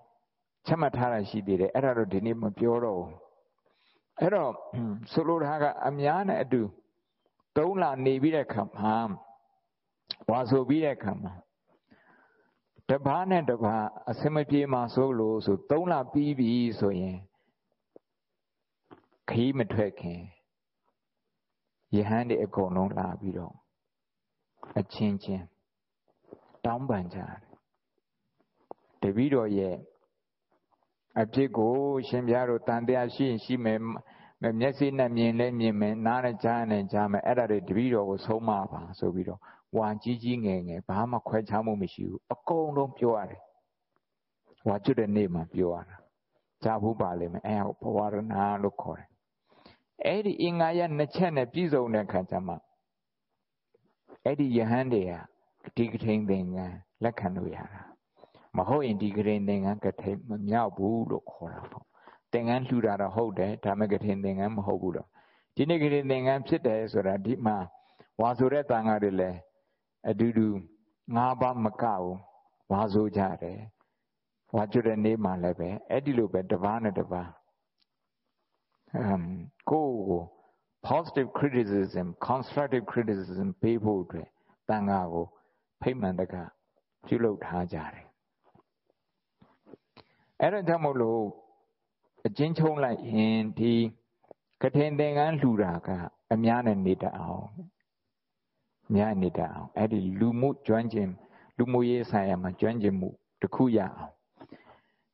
[0.66, 3.12] ချက်မှတ်ထားတာရှိသေးတယ်အဲ့ဒါတော့ဒီနေ့မပြောတော့ဘူး
[4.20, 4.52] အဲ့တော့
[5.12, 6.62] ဆိုလိုတာကအများနဲ့အတူ
[7.56, 8.94] သုံးလနေပြီးတဲ့ခါမှာ
[10.30, 11.35] ဝါဆိုပြီးတဲ့ခါမှာ
[12.88, 17.18] တပားနဲ့တပားအစမပြေမှာဆိုလို့ဆိုသုံးလပြီးပြီဆိုရင်
[19.30, 20.20] ခီးမထွက်ခင်
[21.94, 23.54] ယဟန်တွေအကုန်လုံးလာပြီးတော့
[24.78, 25.44] အချင်းချင်း
[26.64, 27.32] တောင်းပန်ကြတယ်
[29.02, 29.76] တပည့်တော်ရဲ့
[31.20, 31.74] အဖြစ်ကို
[32.08, 33.80] ရှင်ပြားတို့တန်တရားရှိရင်ရှိမယ်
[34.61, 39.40] မျက်စိနဲ့မြင်လဲမြင်မယ်နားနဲ့ကြားနဲ့ကြားမယ်အဲ့ဒါတွေတပည့်တော်ကိုဆုံးမပါဆိုပြီးတော့
[39.78, 43.42] ဝါကြီးကြီးငယ်ငယ်ဘာမှခွဲခြားမှုမရှိဘူးအကုန်လုံးပြောရတယ်
[44.68, 45.96] ဝါကျွတ်တဲ့နေ့မှာပြောရတာ
[46.62, 48.16] ကြားဘူးပါလိမ့်မယ်အဲဘဝရဏ
[48.62, 49.08] လို့ခေါ်တယ်
[50.06, 52.54] အဲ့ဒီအင်္ဂါရနှစ်ချက်နဲ့ပြည့်စုံတဲ့ခါကျမှ
[54.24, 55.12] အဲ့ဒီယဟန်တွေက
[55.76, 57.82] ဒီကထိန်သင်္ကန်းလက်ခံလို့ရတာ
[58.56, 61.85] မဟုတ်ရင်ဒီကထိန်သင်္ကန်းကထိန်မမြောက်ဘူးလို့ခေါ်တာပေါ့
[62.32, 65.08] သင်္ကန်းလှူတာတော့ဟုတ်တယ်ဒါမဲ့ကထိန်သင်္ကန်းမဟုတ်ဘူးတော့
[65.56, 67.56] ဒီနေ့ကထိန်သင်္ကန်းဖြစ်တယ်ဆိုတာဒီမှာ
[68.20, 69.38] ဝါဆိုတဲ့တန်ခါတွေလည်း
[70.08, 70.46] အတူတူ
[71.16, 72.16] ငါးပါးမကဘူး
[72.72, 73.60] ဝါဆိုကြတယ်
[74.54, 77.28] ဝါကျွတ်တဲ့နေ့မှလည်းပဲအဲ့ဒီလိုပဲတပားနဲ့တပား
[78.96, 79.24] အမ်
[79.70, 80.22] ကိုကို
[80.88, 84.28] positive criticism constructive criticism ပေးဖို့အတွက်
[84.68, 85.26] တန်ခါကို
[85.82, 86.34] ဖိမှန်တက
[87.06, 88.04] ပြုလုပ်ထားကြတယ်
[90.40, 91.22] အဲ့ဒါကြောင့်မို့လို့
[92.26, 93.74] အချင်းချုံလိုက်ရင်ဒီ
[94.62, 95.88] ကထင်သင်္ကန်းလှူတာက
[96.32, 97.46] အများနဲ့နေတတ်အောင်
[98.94, 101.09] များနေတတ်အောင်အဲ့ဒီလူမှုကျွမ်းကျင်
[101.59, 103.09] လူမှုရေးဆိုင်ရာမှာကျွမ်းကျင်မှု
[103.40, 104.12] တစ်ခုရအောင်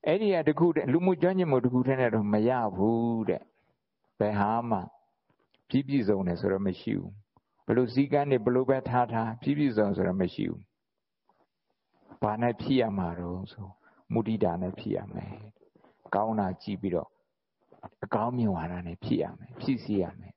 [0.06, 3.42] အဲ့ဒီကတခုလူမှုကျွမ်းကျင်မှုတခုတည်းနဲ့တော့မရဘူးတဲ့
[4.18, 4.78] ဘယ်ဟာမှ
[5.68, 7.12] ပြည့်ပြည့်စုံတယ်ဆိုတော့မရှိဘူး
[7.66, 10.62] ဘလို့စည်းကမ်းတွေဘလို့ပဲထားထားပြည့်ပြည့်စုံဆိုတော့မရှိဘူး
[12.22, 13.66] ဘာနဲ့ဖြစ်ရမှာတော့ဆို
[14.12, 15.32] မုဒိတာနဲ့ဖြစ်ရမယ်
[16.14, 17.08] ကောင်းတာကြည့်ပြီးတော့
[18.04, 20.34] အကောင်းမြင်ဝါဒနဲ့ဖြစ်ရမယ်ဖြစ်စီရမယ်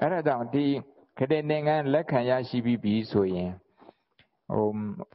[0.00, 0.64] အဲ့ဒါကြောင့်ဒီ
[1.18, 3.50] ခတဲ့သင်္ကန်းလက်ခံရရှိပြီးပြီဆိုရင်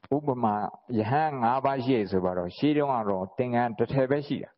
[0.07, 0.55] ဟိုဥပမာ
[0.97, 4.51] ယဟန်၅ပါးရှိရဆိုတော့ရှေးတုန်းကတော့သင်္ကန်းတစ်ထည်ပဲရှိတာ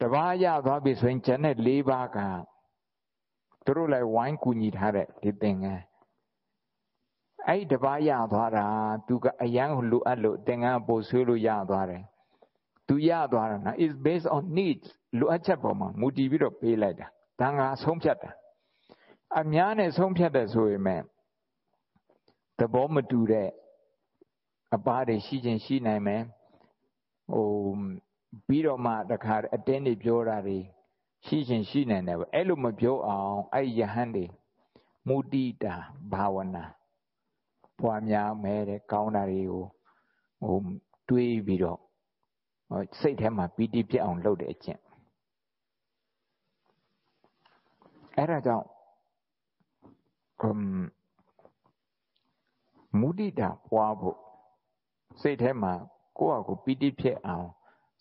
[0.00, 2.18] တပါးရသွားပြီဆိုရင်ကျန်တဲ့၄ပါးက
[3.64, 5.82] သူတို့လည်းဝိုင်းကူညီထားတဲ့ဒီသင်္ကန်း
[7.46, 8.66] အဲ့ဒီတပါးရသွားတာ
[9.06, 12.02] သူကအယံကိုလိုအပ်လို့သင်္ကန်းပို့ဆွေးလို့ရသွားတယ်
[12.88, 14.86] သူရသွားတာနော် is based on needs
[15.18, 17.06] လိုအပ်ချက်ပေါ်မှာမူတည်ပြီးတော့ပေးလိုက်တာ
[17.40, 18.30] ဒါငါဆုံးဖြတ်တာ
[19.36, 21.02] အများနဲ့ဆုံးဖြတ်တဲ့ဆိုရင်မဲ့
[22.58, 23.48] သဘောမတူတဲ့
[24.74, 26.22] အပားတွေရှိခြင်းရှိနိုင်မယ်
[27.32, 27.48] ဟို
[28.46, 30.58] ပြီးတော့မှတခါအတင်းတွေပြောတာတွေ
[31.26, 34.24] ရှိခြင်းရှိနိုင်တယ်အဲ့လိုမပြောအောင်အဲ့ယဟန်တွေ
[35.08, 35.74] မုတိတာ
[36.12, 36.64] ဘာဝနာ
[37.78, 39.64] ပွားများမယ်တဲ့ကောင်းတာတွေကို
[40.42, 40.58] ဟို
[41.08, 41.80] တွေးပြီးတော့
[43.00, 44.80] စိတ်ထဲမှာပီတိပြတ်အောင်လုပ်တဲ့အကျင့်
[48.16, 48.77] အဲ့ဒါကြောင့်อืม
[52.98, 54.18] မုဒိတာပွားဖို့
[55.20, 55.72] စိတ်ထဲမှာ
[56.18, 57.48] ကိုယ့်အကိုပီတိဖြစ်အောင်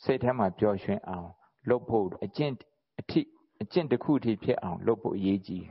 [0.03, 1.29] စိတ်ထဲမှာပျော်ရွှင်အောင်
[1.69, 2.53] လုပ်ဖို့အကျင့်
[2.99, 3.21] အထိ
[3.61, 5.65] အကျင့်တစ်ခုထိဖြစ်အောင်လုပ်ဖို့အရေးကြီး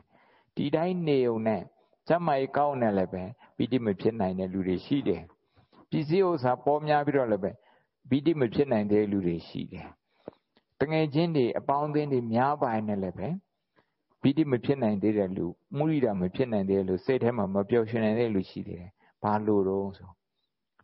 [0.57, 1.63] ဒီတိုင်းနေုံနဲ့
[2.07, 3.23] စမ်းမိုက်ကောင်းတယ်လည်းပဲ
[3.57, 5.23] ပီတိမဖြစ်နိုင်တဲ့လူတွေရှိတယ်
[5.91, 7.53] ပစ္စည်းဥစ္စာပေါ်များပြီးတော့လည်းပဲ
[8.09, 9.89] ပီတိမဖြစ်နိုင်တဲ့လူတွေရှိတယ်
[10.81, 13.29] တငယ်ချင်းတွေအပေါင်းအသင်းတွေများပိုင်းနဲ့လည်းပဲ
[14.27, 18.85] ပီတိမဖြစ်နိုင်သေးတဲ့လူမုရိဒာမဖြစ်နိုင်သေးတဲ့လူစိတ်ထဲမှာမပျော်ရွှင်နိုင်တဲ့လူရှိတယ်
[19.23, 20.11] ဘာလို့တော့ဆို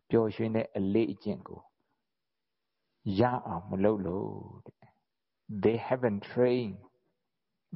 [0.09, 1.61] ပျော်ရွှင်တဲ့အလေးအကျင့်ကို
[3.19, 4.29] ရအောင်မလုပ်လို့
[5.63, 6.77] they haven't trained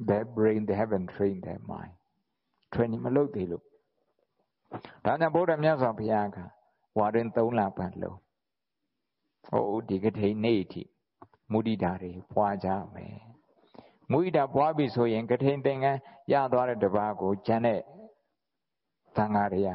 [0.08, 1.94] their brain they haven't trained their mind
[2.72, 3.64] training မလုပ်သေးလို့
[5.04, 6.38] ဒါကြောင့်ဗုဒ္ဓမြတ်စွာဘုရားက
[6.98, 8.18] ဝါရင်3လပတ်လုံး
[9.48, 10.82] ဟိုဒီကထိန်နေ့အထိ
[11.52, 13.27] မုဒိတာတွေပွားကြမယ်
[14.10, 16.00] မုဒိတာပွားပြီဆိုရင်ကထိန်သင်္ကန်း
[16.32, 17.80] ရသွားတဲ့တပါးကိုကျန်တဲ့
[19.16, 19.70] သံဃာတွေက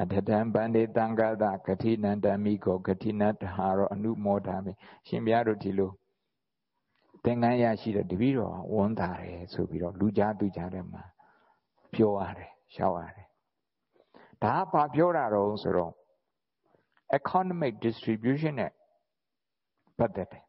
[0.00, 4.72] အထတံဗန္ဒေတံဃာတဂတိနန္တမိကိုဂတိနတဟာရောအနုမောဒာမိ
[5.06, 5.90] ရှင်ဘုရားတို့ဒီလို
[7.24, 11.02] သင်္ကန်းရရှိတဲ့တပည့်တော်ဝန်တာတယ်ဆိုပြီးတော့လူကြားသူကြားတဲ့မှာ
[11.92, 13.28] ပြောရတယ်ရှောက်ရတယ်
[14.42, 15.92] ဒါကဘာပြောတာတော့ဆိုတော့
[17.18, 18.72] economic distribution နဲ့
[19.98, 20.45] ပတ်သက်တယ်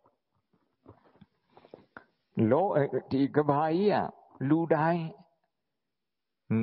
[2.51, 2.67] လော
[3.11, 3.97] ဒီကဘာကြီးက
[4.49, 5.05] လူတိုင်း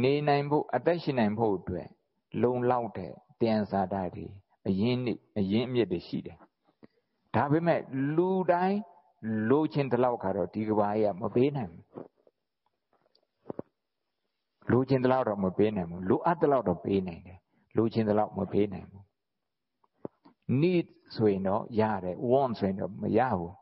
[0.02, 1.86] နေနိုင်ဖို့အသက်ရှင်နိုင်ဖို့အတွက်
[2.42, 4.26] လုံလောက်တဲ့တင်စာတာတွေ
[4.68, 4.96] အရင်
[5.38, 6.38] အရင်အမြစ်တွေရှိတယ်
[7.34, 7.80] ဒါပေမဲ့
[8.16, 8.78] လူတိုင်း
[9.50, 11.84] လိုချင်တဲ့လောက်ကတော့ဒီကဘာကြီးကမပေးနိုင်ဘူး
[14.70, 17.38] လိုချင်တဲ့လောက်တော့မပေးနိုင်ဘူးလိုအပ်တဲ့လောက်တော့ပေးနိုင်တယ်
[17.76, 19.02] လိုချင်တဲ့လောက်မပေးနိုင်ဘူး
[20.60, 23.54] need ဆိုရင်တော့ရတယ် want ဆိုရင်တော့မရဘူး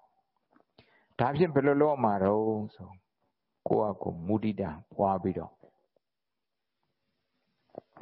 [1.18, 2.40] ဒါဖြင့်ဘယ်လိုလုပ်မှာတော့
[2.76, 2.90] ဆို
[3.68, 5.52] ကိုယ့်အကိုမုဒိတာပွားပြီးတော့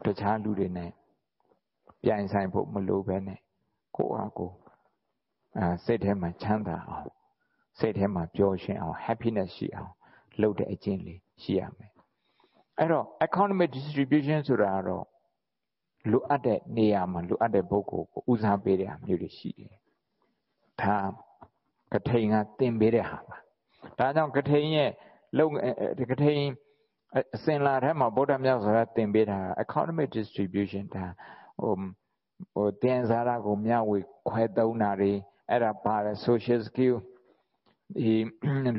[0.04, 0.90] တခြားလူတွေနဲ့
[2.02, 3.40] ပြိုင်ဆိုင်ဖို့မလိုပဲနဲ့
[3.96, 4.50] ကိုယ့်အကို
[5.58, 7.10] အဲစိတ်ထဲမှာချမ်းသာအောင်
[7.78, 9.92] စိတ်ထဲမှာပျော်ရွှင်အောင် happiness ရှိအောင်
[10.40, 11.92] လုပ်တဲ့အကျင့်လေးရှိရမယ်
[12.78, 15.06] အဲ့တော့ economic distribution ဆိုတာကတော့
[16.10, 19.74] လိုအပ်တဲ့နေရာမှာလိုအပ်တဲ့ပုဂ္ဂိုလ်ကိုဦးစားပေးတဲ့အမျိုးတွေရှိတယ်
[20.80, 20.96] ဒါ
[21.93, 23.37] ကထိန်ကတင်ပေးတဲ့ဟာပါ
[23.99, 24.89] ဒါကြောင့်ကထိန်ရဲ့
[25.37, 25.47] လုံ
[26.11, 26.43] ကထိန်
[27.35, 31.05] အစင်လာထဲမှာဗုဒ္ဓမြတ်စွာဘုရားတင်ပေးတာ economic distribution ဒါ
[31.61, 31.73] ဟို
[32.55, 33.99] ဟိုတင်စားတာကိုမျှဝေ
[34.29, 35.11] ခွဲသုံးတာတွေ
[35.49, 36.95] အဲ့ဒါပါတယ် social skill
[37.97, 38.13] ဒီ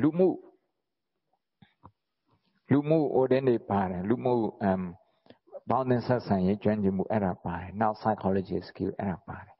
[0.03, 0.29] လူမှု
[2.71, 4.33] လူမှု order တွေပါတယ်လူမှု
[4.69, 4.81] um
[5.69, 9.53] ဘောင်းသင်ဆက်ဆံရေးကျွမ်းကျင်မှုအဲ့ဒါပါတယ်နောက် psychology skill အဲ့ဒါပါတယ်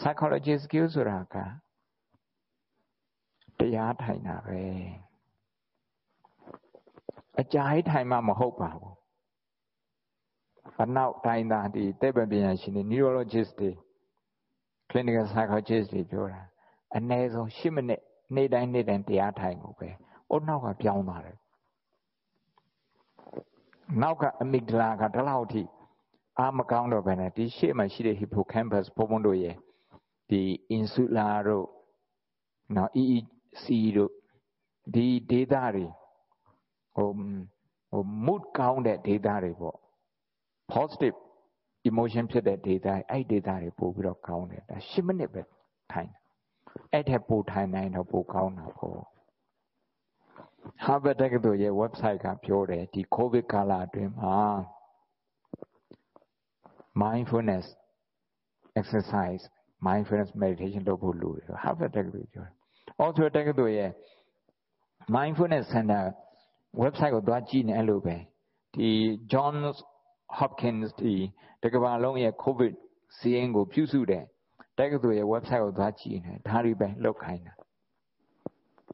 [0.00, 1.36] psychology skill ဆိုတာက
[3.61, 4.61] တရားထိုင်တာပဲ
[7.39, 8.95] အကြာကြီးထိုင်မှမဟုတ်ပါဘူး
[10.83, 13.71] အနောက်တိုင်းသားဒီတဲ့ပညာရှင်တွေ neurologist တွေ
[14.89, 16.41] clinical psychologist တွေပြောတာ
[16.97, 18.01] အနည်းဆုံး10မိနစ်
[18.35, 19.89] နေ့တိုင်းနေ့တိုင်းတရားထိုင်ကိုပဲ
[20.29, 21.37] အိုးနောက်ကပြောင်းသွားတယ်
[24.01, 25.63] နောက်ကအမီဂဒလာကဒီလောက်ထိ
[26.39, 29.55] အားမကောင်းတော့ဘဲနဲ့ဒီရှေ့မှာရှိတဲ့ hippocampus ဘုံဘုံတို့ရဲ့
[30.29, 30.41] ဒီ
[30.77, 31.67] insula တို့
[32.75, 32.91] နော်
[33.56, 33.66] EEC
[33.96, 34.12] တို့
[34.94, 35.86] ဒီ data တွေ
[36.96, 37.08] ဟို
[37.90, 39.78] ဟို mood ကောင်းတဲ့ data တွေပေါ့
[40.74, 41.16] positive
[41.88, 45.42] emotion ဖြစ်တဲ့ data အဲ့ data တွေပို့ပြီးတော့ကောင်းတယ်ဒါ10မိနစ်ပဲ
[45.92, 46.10] ထိုင်
[46.92, 49.00] အဲ့ထက်ပိုထိုင်နိုင်တော့ပိုကောင်းတာပေါ့
[50.84, 54.38] Harvard တက္ကသိုလ်ရဲ့ website ကပြောတယ်ဒီ covid ကာလအတွင်းမှာ
[57.02, 57.66] mindfulness
[58.80, 59.42] exercise
[59.86, 62.56] mindfulness meditation လုပ်ဖို့လိုတယ် Harvard တက္ကသိုလ်ပြောတယ်
[63.05, 63.91] Oxford တက္ကသိုလ်ရဲ့
[65.15, 66.03] mindfulness center
[66.81, 68.15] website ကိုသွားကြည့်နေအဲ့လိုပဲ
[68.75, 68.89] ဒီ
[69.31, 69.77] Johns
[70.37, 71.15] Hopkins ဒီ
[71.63, 72.73] တကဘာလုံးရဲ့ covid
[73.17, 74.23] စီးရင်ကိုပြုစုတယ်
[74.77, 77.53] တက္ကသိုလ်ရဲ့ website ကိုသွားကြည့်နေဒါတွေပဲလောက်ခိုင်းတာ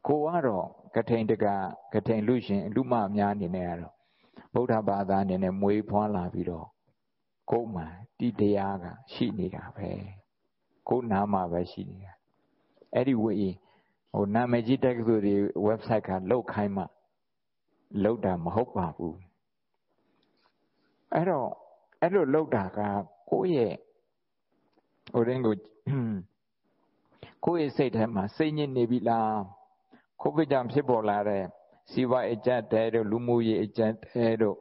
[0.06, 1.46] ကိုကတော့ကထိန်တက
[1.94, 3.94] ကထိန်လူရှင်လူမများအနေနဲ့ကတော့
[4.54, 6.66] ဗုဒ္ဓဘာသာအနေနဲ့မွေးဖွားလာပြီးတော့
[7.50, 7.84] ကိုယ်မှ
[8.18, 9.90] တိတရားကရှိနေတာပဲ
[10.88, 12.12] ကိုယ်နာမှာပဲရှိနေတာ
[12.94, 13.48] အဲ့ဒီဝေ
[14.12, 15.36] ဟိုနာမည်ကြီးတက္ကသိုလ်တွေ
[15.68, 16.84] website ကလောက်ခိုင်းမှ
[18.04, 19.16] လောက်တာမဟုတ်ပါဘူး
[21.14, 21.48] အဲ့တော့
[22.00, 22.78] အဲ့လိုလောက်တာက
[23.30, 23.74] ကိုယ့်ရဲ့
[25.12, 25.54] ဟိုတင်းကို
[27.44, 29.38] ကိုယ့်ရဲ့စိတ်ထဲမှာစိတ်ညစ်နေပြီလား
[30.20, 31.44] ကိုဗစ်ကြောင့်ဖြစ်ပေါ်လာတဲ့
[31.90, 34.56] စီးပွားအကျက်တဲတို့လူမှုရေးအကျက်တဲတို့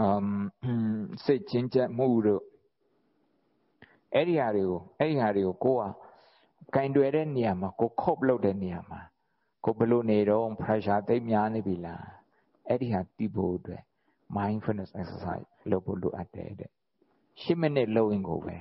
[0.00, 0.30] အမ်
[1.24, 2.42] စိတ်ချင်းချက်မှုတို့
[4.14, 5.82] အဲ့ဒီဟာတွေကိုအဲ့ဒီဟာတွေကိုကိုက
[6.74, 9.00] ကင်တွယ်တဲ့နေရာမှာကိုခုတ်လုပ်တဲ့နေရာမှာ
[9.64, 12.04] ကိုဘလို့နေတော့ pressure သိပ်များနေပြီလား
[12.68, 13.82] အဲ့ဒီဟာတီးဖို့အတွက်
[14.36, 16.70] mindfulness exercise လုပ်ဖို့လိုအပ်တယ်တဲ့
[17.42, 18.56] 10မိနစ်လုပ်ရင်ကိုပဲ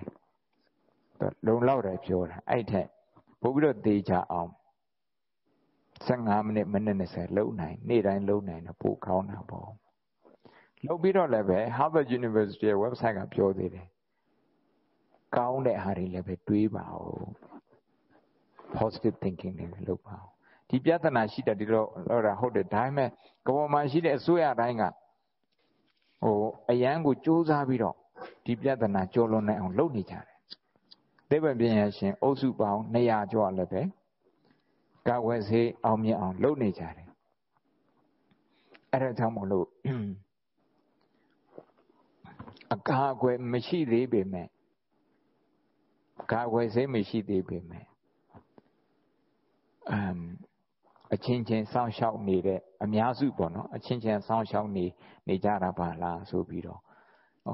[1.48, 2.88] လုံလောက်တယ်ပြောတာအဲ့ထက်
[3.42, 4.52] ပို့ပြီးတော့သေချာအောင်
[6.08, 9.70] 15မိနစ်မိနစ်20လုံနိုင်နေ့တိုင်းလုံနိုင်တော့ပိုကောင်းတာပေါ့
[10.86, 13.88] လုပ်ပြီးတော့လည်းပဲ Harvard University ရဲ့ website ကပြောသေးတယ်
[15.36, 17.59] ကောင်းတဲ့ဟာတွေလည်းပဲတွေးပါဦး
[18.78, 20.28] positive thinking တွေလုပ်ပါဦး
[20.70, 23.10] ဒီပြဿနာရှိတယ်ဒီတော့ဟုတ်တာဟုတ်တယ်ဒါပေမဲ့
[23.48, 24.84] ကမ္ဘာမှာရှိတဲ့အစိုးရတိုင်းက
[26.24, 26.38] ဟို
[26.72, 27.96] အရန်ကိုစူးစမ်းပြီးတော့
[28.46, 30.26] ဒီပြဿနာကျော်လွန်နိုင်အောင်လုပ်နေကြတယ်
[31.30, 33.82] သိပ္ပံပညာရှင်အုပ်စုပေါင်း200ကျော်လည်းပဲ
[35.08, 37.08] ကာဝယ်ဆေးအောင်မြင်အောင်လုပ်နေကြတယ်
[38.92, 39.68] အဲ့ဒါကြောင့်မလို့
[42.74, 44.48] အကာအကွယ်မရှိသေးပေမဲ့
[46.32, 47.89] ကာကွယ်ဆေးမရှိသေးပေမဲ့
[50.10, 50.22] အမ်
[51.14, 54.86] အချင်းချင်းစောင့်ရှောက်နေတဲ့အများစုပေါ့နော်အချင်းချင်းစောင့်ရှောက်နေ
[55.28, 56.82] နေကြတာပါလားဆိုပြီးတော့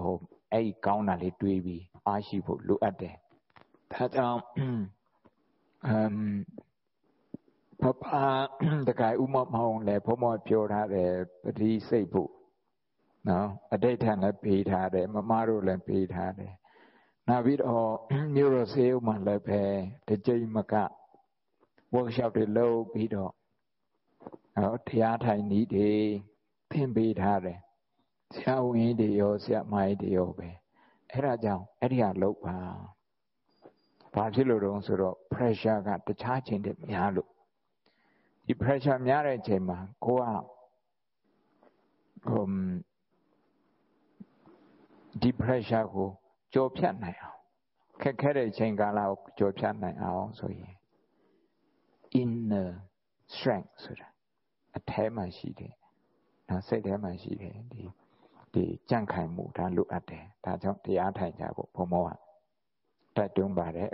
[0.04, 0.18] ဟို
[0.52, 3.16] အဲ့ဒီကောင်းတာလေးတွေးပြီးအားရှိဖို့လိုအပ်တယ်
[3.92, 4.42] ဒါကြောင့်
[5.88, 6.16] အမ်
[7.82, 8.06] ပပ
[8.88, 11.12] တကယ်ဥမမောင်းလည်းဘုံမပြောထားတယ်
[11.44, 12.32] ပတိစိတ်ဖို့
[13.30, 16.54] နော်အတိတ်ထလည်းပေးထားတယ်မမတို့လည်းပေးထားတယ်
[17.28, 17.90] နောက်ပြီးတော့
[18.36, 19.62] မြို့တော်စေဥမှာလည်းပဲ
[20.08, 20.74] တစ်ကြိမ်မက
[21.94, 23.32] workshop တွေလုပ်ပြီးတော့
[24.56, 25.90] ဟောတရားထိုင်နည်းတွေ
[26.72, 27.60] သင်ပေးထားတယ်
[28.34, 30.50] ဆရာဝန်တွေရောဆရာမကြီးတွေရောပဲ
[31.12, 32.58] အဲ့ဒါကြောင့်အဲ့ဒီဟာလုပ်ပါ
[34.14, 37.30] ဘာဖြစ်လို့တုံးဆိုတော့ pressure ကတခြားချိန်တည်းများလို့
[38.48, 40.22] ဒီ pressure များတဲ့ချိန်မှာကိုက
[42.28, 42.46] ဟို
[45.22, 46.10] ဒီ pressure ကို
[46.54, 47.40] ကြော်ဖြတ်နိုင်အောင်
[48.02, 50.75] ခက်ခဲတဲ့ချိန်ကာလကိုကြော်ဖြတ်နိုင်အောင်ဆိုရင်
[52.22, 52.70] inner
[53.34, 54.08] strength ဆိုတာ
[54.78, 55.74] အแทမှာရှိတယ်။
[56.50, 57.84] ဒါစိတ်ထဲမှာရှိတယ်ဒီ
[58.54, 62.10] ဒီကြန့်ခိုင်မှုဒါလိုအပ်တယ်။ဒါကြောင့်တရားထိုင်ကြဖို့ဘုံမောက
[63.16, 63.88] တိုက်တွန်းပါတယ်